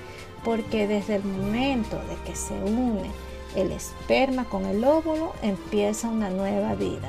porque 0.45 0.87
desde 0.87 1.17
el 1.17 1.25
momento 1.25 1.97
de 1.97 2.17
que 2.25 2.37
se 2.37 2.55
une 2.55 3.11
el 3.55 3.73
esperma 3.73 4.45
con 4.45 4.67
el 4.67 4.85
óvulo 4.85 5.33
empieza 5.43 6.09
una 6.09 6.29
nueva 6.29 6.75
vida. 6.75 7.09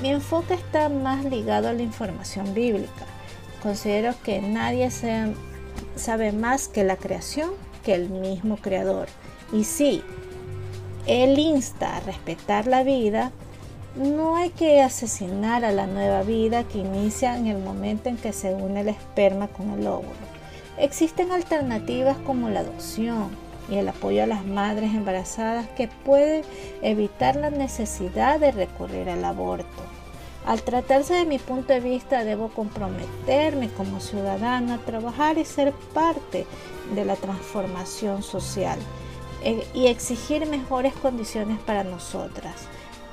Mi 0.00 0.10
enfoque 0.10 0.54
está 0.54 0.88
más 0.88 1.24
ligado 1.24 1.68
a 1.68 1.72
la 1.72 1.82
información 1.82 2.54
bíblica. 2.54 3.04
Considero 3.62 4.14
que 4.22 4.40
nadie 4.40 4.90
sabe 5.96 6.32
más 6.32 6.68
que 6.68 6.84
la 6.84 6.96
creación 6.96 7.50
que 7.84 7.94
el 7.94 8.08
mismo 8.08 8.56
creador. 8.56 9.08
Y 9.52 9.64
sí, 9.64 10.02
él 11.06 11.38
insta 11.38 11.96
a 11.96 12.00
respetar 12.00 12.66
la 12.66 12.82
vida, 12.82 13.32
no 13.96 14.36
hay 14.36 14.50
que 14.50 14.80
asesinar 14.80 15.64
a 15.64 15.72
la 15.72 15.86
nueva 15.86 16.22
vida 16.22 16.64
que 16.64 16.78
inicia 16.78 17.36
en 17.36 17.48
el 17.48 17.58
momento 17.58 18.08
en 18.08 18.16
que 18.16 18.32
se 18.32 18.54
une 18.54 18.82
el 18.82 18.88
esperma 18.88 19.48
con 19.48 19.70
el 19.70 19.86
óvulo. 19.86 20.30
Existen 20.78 21.32
alternativas 21.32 22.16
como 22.18 22.48
la 22.48 22.60
adopción 22.60 23.28
y 23.68 23.76
el 23.76 23.88
apoyo 23.88 24.22
a 24.22 24.26
las 24.26 24.44
madres 24.44 24.94
embarazadas 24.94 25.66
que 25.76 25.88
pueden 25.88 26.42
evitar 26.82 27.36
la 27.36 27.50
necesidad 27.50 28.40
de 28.40 28.52
recurrir 28.52 29.08
al 29.10 29.24
aborto. 29.24 29.99
Al 30.46 30.62
tratarse 30.62 31.14
de 31.14 31.26
mi 31.26 31.38
punto 31.38 31.72
de 31.72 31.80
vista, 31.80 32.24
debo 32.24 32.48
comprometerme 32.48 33.68
como 33.70 34.00
ciudadana 34.00 34.74
a 34.74 34.78
trabajar 34.78 35.38
y 35.38 35.44
ser 35.44 35.72
parte 35.92 36.46
de 36.94 37.04
la 37.04 37.16
transformación 37.16 38.22
social 38.22 38.78
eh, 39.44 39.66
y 39.74 39.86
exigir 39.86 40.46
mejores 40.46 40.94
condiciones 40.94 41.58
para 41.60 41.84
nosotras. 41.84 42.54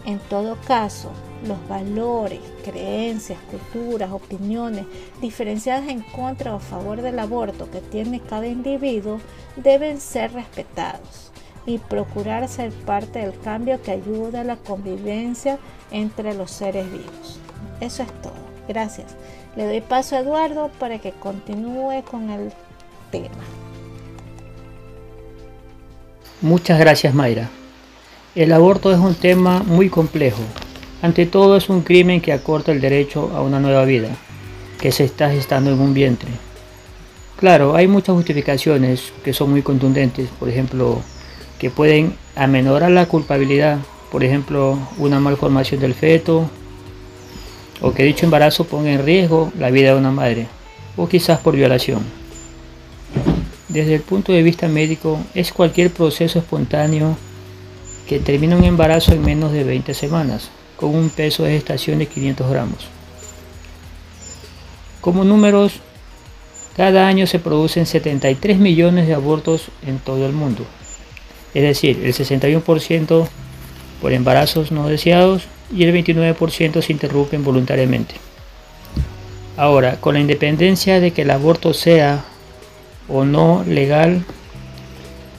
En 0.05 0.19
todo 0.19 0.57
caso, 0.65 1.11
los 1.45 1.67
valores, 1.67 2.39
creencias, 2.63 3.39
culturas, 3.51 4.11
opiniones 4.11 4.85
diferenciadas 5.19 5.89
en 5.89 6.01
contra 6.01 6.53
o 6.53 6.57
a 6.57 6.61
favor 6.61 7.01
del 7.01 7.19
aborto 7.19 7.69
que 7.69 7.81
tiene 7.81 8.21
cada 8.21 8.47
individuo 8.47 9.19
deben 9.57 9.99
ser 9.99 10.31
respetados 10.31 11.31
y 11.67 11.77
procurar 11.77 12.47
ser 12.47 12.71
parte 12.71 13.19
del 13.19 13.37
cambio 13.41 13.79
que 13.83 13.91
ayuda 13.91 14.41
a 14.41 14.45
la 14.45 14.55
convivencia 14.55 15.59
entre 15.91 16.33
los 16.33 16.49
seres 16.49 16.89
vivos. 16.89 17.39
Eso 17.81 18.01
es 18.01 18.21
todo. 18.23 18.33
Gracias. 18.67 19.15
Le 19.55 19.65
doy 19.65 19.81
paso 19.81 20.15
a 20.15 20.19
Eduardo 20.19 20.71
para 20.79 20.97
que 20.97 21.11
continúe 21.11 22.03
con 22.09 22.29
el 22.29 22.51
tema. 23.11 23.43
Muchas 26.41 26.79
gracias 26.79 27.13
Mayra. 27.13 27.49
El 28.33 28.53
aborto 28.53 28.91
es 28.93 28.99
un 28.99 29.15
tema 29.15 29.63
muy 29.65 29.89
complejo. 29.89 30.41
Ante 31.01 31.25
todo 31.25 31.57
es 31.57 31.69
un 31.69 31.81
crimen 31.81 32.21
que 32.21 32.31
acorta 32.31 32.71
el 32.71 32.79
derecho 32.79 33.31
a 33.35 33.41
una 33.41 33.59
nueva 33.59 33.83
vida, 33.83 34.09
que 34.79 34.91
se 34.91 35.03
está 35.03 35.29
gestando 35.31 35.71
en 35.71 35.79
un 35.79 35.93
vientre. 35.93 36.29
Claro, 37.37 37.75
hay 37.75 37.87
muchas 37.87 38.15
justificaciones 38.15 39.11
que 39.23 39.33
son 39.33 39.51
muy 39.51 39.61
contundentes, 39.61 40.29
por 40.39 40.49
ejemplo, 40.49 41.01
que 41.59 41.69
pueden 41.69 42.15
amenorar 42.35 42.91
la 42.91 43.07
culpabilidad, 43.07 43.79
por 44.11 44.23
ejemplo, 44.23 44.77
una 44.97 45.19
malformación 45.19 45.81
del 45.81 45.93
feto, 45.93 46.49
o 47.81 47.93
que 47.93 48.03
dicho 48.03 48.25
embarazo 48.25 48.65
ponga 48.65 48.91
en 48.91 49.05
riesgo 49.05 49.51
la 49.57 49.69
vida 49.69 49.93
de 49.93 49.99
una 49.99 50.11
madre, 50.11 50.47
o 50.95 51.07
quizás 51.07 51.39
por 51.39 51.55
violación. 51.55 52.01
Desde 53.67 53.95
el 53.95 54.01
punto 54.01 54.31
de 54.31 54.43
vista 54.43 54.67
médico, 54.67 55.19
es 55.33 55.51
cualquier 55.51 55.91
proceso 55.91 56.39
espontáneo 56.39 57.17
que 58.07 58.19
termina 58.19 58.55
un 58.55 58.63
embarazo 58.63 59.13
en 59.13 59.21
menos 59.21 59.51
de 59.51 59.63
20 59.63 59.93
semanas, 59.93 60.49
con 60.77 60.95
un 60.95 61.09
peso 61.09 61.43
de 61.43 61.51
gestación 61.51 61.99
de 61.99 62.05
500 62.05 62.49
gramos. 62.49 62.87
Como 65.01 65.23
números, 65.23 65.73
cada 66.75 67.07
año 67.07 67.27
se 67.27 67.39
producen 67.39 67.85
73 67.85 68.57
millones 68.57 69.07
de 69.07 69.13
abortos 69.13 69.69
en 69.85 69.99
todo 69.99 70.25
el 70.25 70.33
mundo, 70.33 70.65
es 71.53 71.63
decir, 71.63 72.01
el 72.03 72.13
61% 72.13 73.27
por 74.01 74.13
embarazos 74.13 74.71
no 74.71 74.87
deseados 74.87 75.43
y 75.75 75.83
el 75.83 75.93
29% 75.93 76.81
se 76.81 76.93
interrumpen 76.93 77.43
voluntariamente. 77.43 78.15
Ahora, 79.57 79.99
con 79.99 80.13
la 80.13 80.19
independencia 80.19 80.99
de 80.99 81.11
que 81.11 81.23
el 81.23 81.31
aborto 81.31 81.73
sea 81.73 82.23
o 83.07 83.25
no 83.25 83.63
legal, 83.67 84.23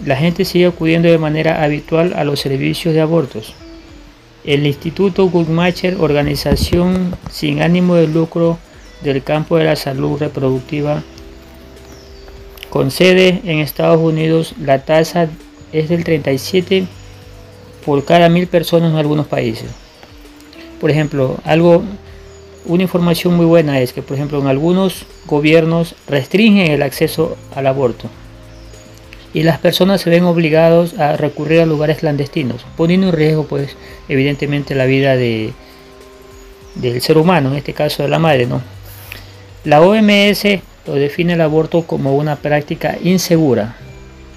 la 0.05 0.17
gente 0.17 0.45
sigue 0.45 0.67
acudiendo 0.67 1.09
de 1.09 1.19
manera 1.19 1.63
habitual 1.63 2.15
a 2.15 2.25
los 2.25 2.41
servicios 2.41 2.95
de 2.95 3.01
abortos. 3.01 3.55
El 4.45 4.67
Instituto 4.67 5.29
Guttmacher, 5.29 5.97
organización 6.01 7.15
sin 7.31 7.63
ánimo 7.63 7.95
de 7.97 8.09
lucro 8.09 8.59
del 9.03 9.23
campo 9.23 9.57
de 9.57 9.65
la 9.65 9.77
salud 9.77 10.19
reproductiva, 10.19 11.03
con 12.71 12.91
sede 12.91 13.41
en 13.45 13.59
Estados 13.59 14.01
Unidos, 14.01 14.55
la 14.61 14.85
tasa 14.85 15.29
es 15.73 15.89
del 15.89 16.05
37 16.05 16.87
por 17.85 18.05
cada 18.05 18.29
mil 18.29 18.47
personas 18.47 18.91
en 18.91 18.99
algunos 18.99 19.27
países. 19.27 19.71
Por 20.81 20.91
ejemplo, 20.91 21.39
algo, 21.45 21.83
una 22.67 22.83
información 22.83 23.35
muy 23.35 23.47
buena 23.47 23.81
es 23.81 23.93
que, 23.93 24.03
por 24.03 24.17
ejemplo, 24.17 24.41
en 24.41 24.47
algunos 24.47 25.07
gobiernos 25.27 25.95
restringen 26.07 26.71
el 26.71 26.83
acceso 26.83 27.37
al 27.55 27.67
aborto 27.67 28.09
y 29.35 29.43
las 29.43 29.59
personas 29.59 30.01
se 30.01 30.11
ven 30.11 30.25
obligados 30.25 30.99
a 30.99 31.17
recurrir 31.17 31.61
a 31.61 31.67
lugares 31.67 31.99
clandestinos, 31.99 32.65
poniendo 32.77 33.09
en 33.09 33.13
riesgo 33.13 33.45
pues 33.45 33.77
evidentemente 34.09 34.75
la 34.75 34.87
vida 34.87 35.17
de, 35.17 35.53
del 36.77 37.01
ser 37.03 37.19
humano, 37.19 37.51
en 37.51 37.57
este 37.57 37.75
caso 37.75 38.03
de 38.03 38.09
la 38.09 38.19
madre, 38.19 38.47
¿no? 38.47 38.63
La 39.65 39.83
OMS 39.83 40.45
lo 40.87 40.95
define 40.95 41.35
el 41.35 41.41
aborto 41.41 41.83
como 41.83 42.17
una 42.17 42.37
práctica 42.37 42.97
insegura, 43.03 43.77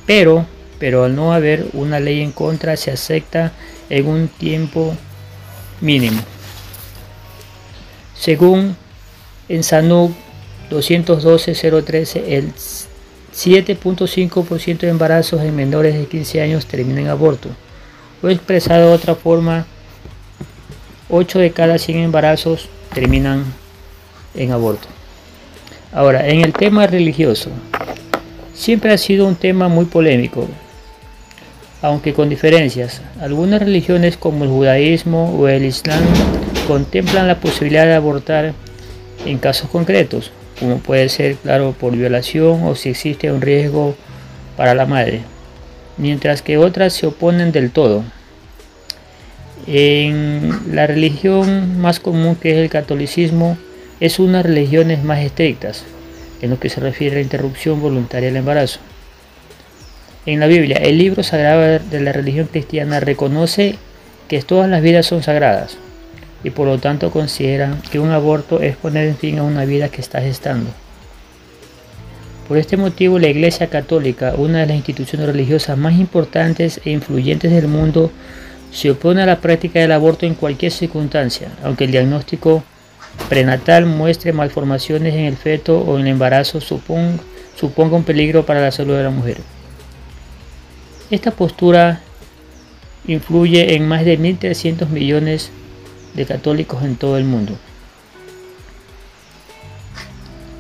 pero, 0.06 0.46
pero 0.82 1.04
al 1.04 1.16
no 1.16 1.32
haber 1.32 1.68
una 1.74 2.00
ley 2.00 2.22
en 2.22 2.32
contra 2.32 2.76
se 2.76 2.90
acepta 2.90 3.52
en 3.92 4.08
un 4.08 4.30
tiempo 4.30 4.96
mínimo. 5.80 6.20
Según 8.16 8.76
en 9.48 9.64
SANUC 9.64 10.12
212.013, 10.72 12.24
el 12.26 12.52
7.5% 12.56 14.80
de 14.80 14.90
embarazos 14.90 15.40
en 15.42 15.56
menores 15.56 15.94
de 15.94 16.08
15 16.08 16.42
años 16.42 16.66
terminan 16.66 17.04
en 17.04 17.10
aborto. 17.10 17.50
O 18.24 18.30
expresado 18.30 18.90
de 18.90 18.96
otra 18.96 19.14
forma, 19.14 19.68
8 21.10 21.38
de 21.38 21.52
cada 21.52 21.78
100 21.78 22.00
embarazos 22.00 22.70
terminan 22.92 23.46
en 24.34 24.52
aborto. 24.52 24.88
Ahora, 25.94 26.28
en 26.28 26.42
el 26.42 26.54
tema 26.54 26.88
religioso, 26.88 27.52
siempre 28.56 28.94
ha 28.94 28.98
sido 28.98 29.28
un 29.28 29.36
tema 29.36 29.68
muy 29.68 29.86
polémico, 29.86 30.48
aunque 31.82 32.14
con 32.14 32.30
diferencias. 32.30 33.02
Algunas 33.20 33.62
religiones 33.62 34.18
como 34.18 34.44
el 34.44 34.50
judaísmo 34.50 35.36
o 35.38 35.48
el 35.48 35.66
islam 35.66 36.04
contemplan 36.68 37.28
la 37.28 37.40
posibilidad 37.40 37.86
de 37.86 37.96
abortar 37.96 38.54
en 39.26 39.38
casos 39.38 39.70
concretos, 39.70 40.32
como 40.60 40.78
puede 40.78 41.10
ser, 41.10 41.36
claro, 41.36 41.74
por 41.78 41.96
violación 41.96 42.64
o 42.64 42.76
si 42.76 42.90
existe 42.90 43.32
un 43.32 43.42
riesgo 43.42 43.96
para 44.58 44.76
la 44.76 44.86
madre, 44.86 45.22
mientras 45.98 46.42
que 46.42 46.58
otras 46.58 46.94
se 46.94 47.08
oponen 47.08 47.52
del 47.52 47.72
todo. 47.72 48.04
En 49.68 50.76
la 50.76 50.88
religión 50.88 51.80
más 51.80 52.00
común 52.00 52.36
que 52.36 52.52
es 52.52 52.58
el 52.58 52.70
catolicismo, 52.70 53.58
es 54.00 54.18
una 54.18 54.40
de 54.40 54.44
las 54.44 54.46
religiones 54.46 55.04
más 55.04 55.20
estrictas 55.20 55.84
en 56.42 56.50
lo 56.50 56.60
que 56.60 56.70
se 56.70 56.80
refiere 56.80 57.16
a 57.16 57.20
la 57.20 57.24
interrupción 57.24 57.80
voluntaria 57.80 58.30
del 58.30 58.38
embarazo. 58.38 58.80
En 60.24 60.40
la 60.40 60.46
Biblia, 60.46 60.78
el 60.78 61.00
libro 61.00 61.24
sagrado 61.24 61.80
de 61.80 62.00
la 62.00 62.12
religión 62.12 62.46
cristiana 62.46 63.00
reconoce 63.00 63.76
que 64.28 64.40
todas 64.44 64.70
las 64.70 64.84
vidas 64.84 65.08
son 65.08 65.24
sagradas, 65.24 65.78
y 66.44 66.52
por 66.52 66.68
lo 66.68 66.78
tanto 66.78 67.10
consideran 67.10 67.82
que 67.92 68.00
un 68.00 68.12
aborto 68.12 68.62
es 68.62 68.76
poner 68.76 69.16
fin 69.16 69.40
a 69.40 69.44
una 69.44 69.66
vida 69.66 69.90
que 69.90 70.00
está 70.00 70.22
gestando. 70.22 70.70
Por 72.48 72.60
este 72.60 72.78
motivo 72.78 73.18
la 73.18 73.30
Iglesia 73.30 73.66
Católica, 73.68 74.36
una 74.38 74.60
de 74.60 74.68
las 74.68 74.76
instituciones 74.76 75.26
religiosas 75.26 75.76
más 75.76 75.96
importantes 75.96 76.80
e 76.86 76.92
influyentes 76.92 77.52
del 77.52 77.68
mundo, 77.68 78.12
se 78.72 78.92
opone 78.92 79.24
a 79.24 79.26
la 79.26 79.42
práctica 79.42 79.80
del 79.80 79.92
aborto 79.92 80.28
en 80.28 80.36
cualquier 80.36 80.72
circunstancia, 80.72 81.48
aunque 81.64 81.86
el 81.86 81.92
diagnóstico 81.92 82.64
prenatal 83.28 83.88
muestre 83.88 84.34
malformaciones 84.34 85.16
en 85.16 85.26
el 85.26 85.36
feto 85.36 85.80
o 85.80 85.96
en 85.96 86.02
el 86.02 86.12
embarazo 86.12 86.62
suponga, 86.62 87.96
un 87.96 88.04
peligro 88.04 88.46
para 88.46 88.62
la 88.62 88.72
salud 88.72 88.96
de 88.96 89.04
la 89.04 89.10
mujer. 89.10 89.38
Esta 91.12 91.32
postura 91.32 92.00
influye 93.06 93.76
en 93.76 93.86
más 93.86 94.06
de 94.06 94.18
1.300 94.18 94.88
millones 94.88 95.52
de 96.14 96.26
católicos 96.26 96.84
en 96.84 96.96
todo 96.96 97.18
el 97.18 97.26
mundo. 97.26 97.58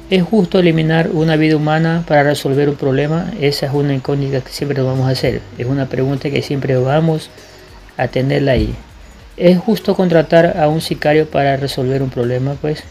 ¿Es 0.10 0.24
justo 0.24 0.60
eliminar 0.60 1.10
una 1.14 1.38
vida 1.38 1.56
humana 1.56 2.04
para 2.06 2.24
resolver 2.24 2.68
un 2.68 2.76
problema? 2.76 3.32
Esa 3.40 3.68
es 3.68 3.74
una 3.74 3.94
incógnita 3.94 4.42
que 4.42 4.52
siempre 4.52 4.82
vamos 4.82 5.08
a 5.08 5.12
hacer. 5.12 5.42
Es 5.58 5.68
una 5.68 5.86
pregunta 5.86 6.30
que 6.30 6.42
siempre 6.42 6.76
vamos 6.76 7.30
a 7.96 8.10
tenerla 8.10 8.52
ahí. 8.52 8.76
¿Es 9.38 9.58
justo 9.58 9.96
contratar 9.96 10.58
a 10.60 10.68
un 10.68 10.82
sicario 10.82 11.30
para 11.30 11.56
resolver 11.56 12.04
un 12.04 12.10
problema? 12.10 12.56
Pues 12.60 12.84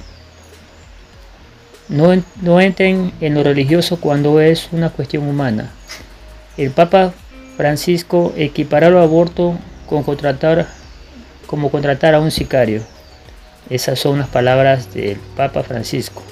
no, 1.91 2.11
no 2.41 2.59
entren 2.59 3.13
en 3.21 3.35
lo 3.35 3.43
religioso 3.43 4.01
cuando 4.01 4.41
es 4.41 4.71
una 4.73 4.89
cuestión 4.89 5.29
humana. 5.29 5.71
El 6.57 6.71
Papa 6.71 7.13
Francisco 7.61 8.33
equipará 8.39 8.87
el 8.87 8.97
aborto 8.97 9.55
con 9.87 10.03
contratar 10.03 10.67
como 11.47 11.71
contratar 11.71 12.15
a 12.15 12.21
un 12.21 12.31
sicario. 12.31 12.81
Esas 13.69 13.99
son 13.99 14.19
las 14.19 14.29
palabras 14.29 14.95
del 14.95 15.19
Papa 15.37 15.63
Francisco. 15.63 16.23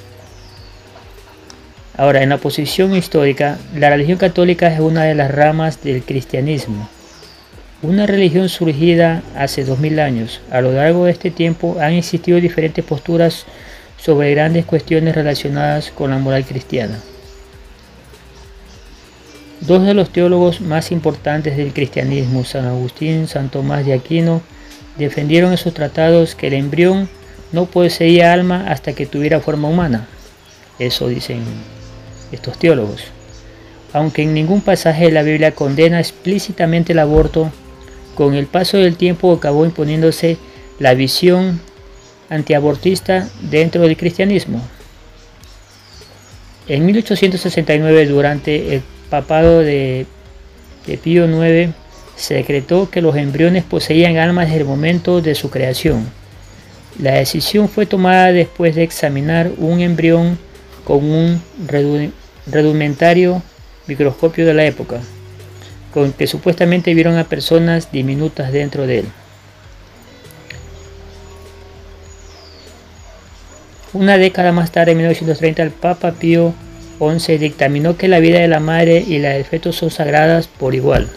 Ahora, 1.99 2.23
en 2.23 2.31
la 2.31 2.39
posición 2.39 2.97
histórica, 2.97 3.59
la 3.77 3.91
religión 3.91 4.17
católica 4.17 4.69
es 4.69 4.81
una 4.81 5.05
de 5.05 5.15
las 5.15 5.31
ramas 5.31 5.83
del 5.83 6.03
cristianismo. 6.03 6.89
Una 7.83 8.07
religión 8.07 8.49
surgida 8.49 9.23
hace 9.37 9.67
2000 9.67 10.01
años. 10.01 10.41
A 10.51 10.63
lo 10.63 10.73
largo 10.73 11.05
de 11.05 11.11
este 11.11 11.31
tiempo 11.31 11.77
han 11.79 11.93
existido 11.93 12.41
diferentes 12.41 12.83
posturas 12.83 13.45
sobre 13.99 14.31
grandes 14.31 14.65
cuestiones 14.65 15.15
relacionadas 15.15 15.91
con 15.91 16.11
la 16.11 16.17
moral 16.17 16.47
cristiana. 16.47 16.99
Dos 19.61 19.85
de 19.85 19.95
los 19.95 20.11
teólogos 20.11 20.61
más 20.61 20.93
importantes 20.93 21.57
del 21.57 21.73
cristianismo, 21.73 22.45
San 22.45 22.67
Agustín, 22.67 23.27
San 23.27 23.51
Tomás 23.51 23.85
de 23.85 23.93
Aquino, 23.93 24.41
defendieron 24.97 25.51
en 25.51 25.59
sus 25.59 25.75
tratados 25.75 26.35
que 26.35 26.47
el 26.47 26.55
embrión 26.55 27.09
no 27.53 27.67
poseía 27.67 28.33
alma 28.33 28.67
hasta 28.69 28.93
que 28.93 29.07
tuviera 29.07 29.41
forma 29.41 29.69
humana. 29.69 30.07
Eso 30.79 31.09
dicen 31.09 31.43
estos 32.31 32.59
teólogos. 32.59 33.05
Aunque 33.93 34.23
en 34.23 34.35
ningún 34.35 34.61
pasaje 34.61 35.07
de 35.07 35.13
la 35.13 35.23
Biblia 35.23 35.55
condena 35.55 35.99
explícitamente 35.99 36.93
el 36.93 37.01
aborto, 37.01 37.51
con 38.15 38.35
el 38.35 38.47
paso 38.47 38.77
del 38.77 38.97
tiempo 38.97 39.33
acabó 39.33 39.65
imponiéndose 39.65 40.37
la 40.79 40.95
visión 40.95 41.61
antiabortista 42.31 43.29
dentro 43.43 43.83
del 43.83 43.97
cristianismo. 43.97 44.63
En 46.69 46.85
1869, 46.85 48.07
durante 48.07 48.75
el 48.75 48.83
papado 49.11 49.61
de, 49.61 50.07
Pío 51.03 51.27
IX, 51.27 51.75
se 52.17 52.35
decretó 52.35 52.91
que 52.91 53.03
los 53.03 53.17
embriones 53.17 53.65
poseían 53.65 54.17
alma 54.17 54.45
desde 54.45 54.59
el 54.59 54.65
momento 54.65 55.21
de 55.21 55.35
su 55.35 55.51
creación. 55.51 56.09
La 56.99 57.13
decisión 57.13 57.69
fue 57.69 57.87
tomada 57.87 58.33
después 58.33 58.75
de 58.75 58.83
examinar 58.83 59.53
un 59.59 59.81
embrión 59.81 60.39
con 60.85 61.05
un 61.05 61.41
rudimentario 62.47 63.43
microscopio 63.87 64.47
de 64.47 64.55
la 64.55 64.65
época, 64.65 65.01
con 65.93 66.13
que 66.13 66.27
supuestamente 66.27 66.95
vieron 66.95 67.17
a 67.17 67.25
personas 67.25 67.93
diminutas 67.93 68.53
dentro 68.53 68.87
de 68.87 69.01
él. 69.01 69.07
Una 73.93 74.19
década 74.19 74.53
más 74.53 74.71
tarde, 74.71 74.93
en 74.93 74.99
1930, 74.99 75.63
el 75.63 75.71
Papa 75.71 76.13
Pío 76.13 76.53
XI 76.99 77.39
dictaminó 77.39 77.97
que 77.97 78.09
la 78.09 78.21
vida 78.21 78.39
de 78.41 78.49
la 78.49 78.61
madre 78.61 79.05
y 79.07 79.19
la 79.19 79.31
del 79.31 79.45
feto 79.45 79.73
son 79.73 79.91
sagradas 79.91 80.49
por 80.49 80.75
igual. 80.75 81.09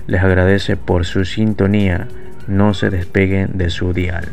Les 0.08 0.23
agradece 0.23 0.75
por 0.75 1.06
su 1.06 1.23
sintonía. 1.23 2.08
No 2.47 2.73
se 2.73 2.89
despeguen 2.89 3.60
de 3.60 3.69
su 3.69 3.93
dial. 3.93 4.25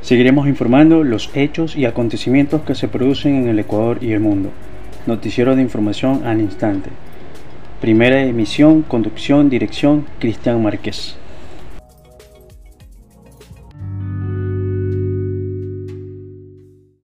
Seguiremos 0.00 0.48
informando 0.48 1.04
los 1.04 1.28
hechos 1.34 1.76
y 1.76 1.84
acontecimientos 1.84 2.62
que 2.62 2.74
se 2.74 2.88
producen 2.88 3.34
en 3.34 3.48
el 3.48 3.58
Ecuador 3.58 3.98
y 4.00 4.12
el 4.12 4.20
mundo. 4.20 4.48
Noticiero 5.06 5.54
de 5.54 5.60
información 5.60 6.22
al 6.24 6.40
instante. 6.40 6.88
Primera 7.82 8.22
emisión, 8.22 8.80
conducción, 8.80 9.50
dirección, 9.50 10.06
Cristian 10.18 10.62
Márquez. 10.62 11.14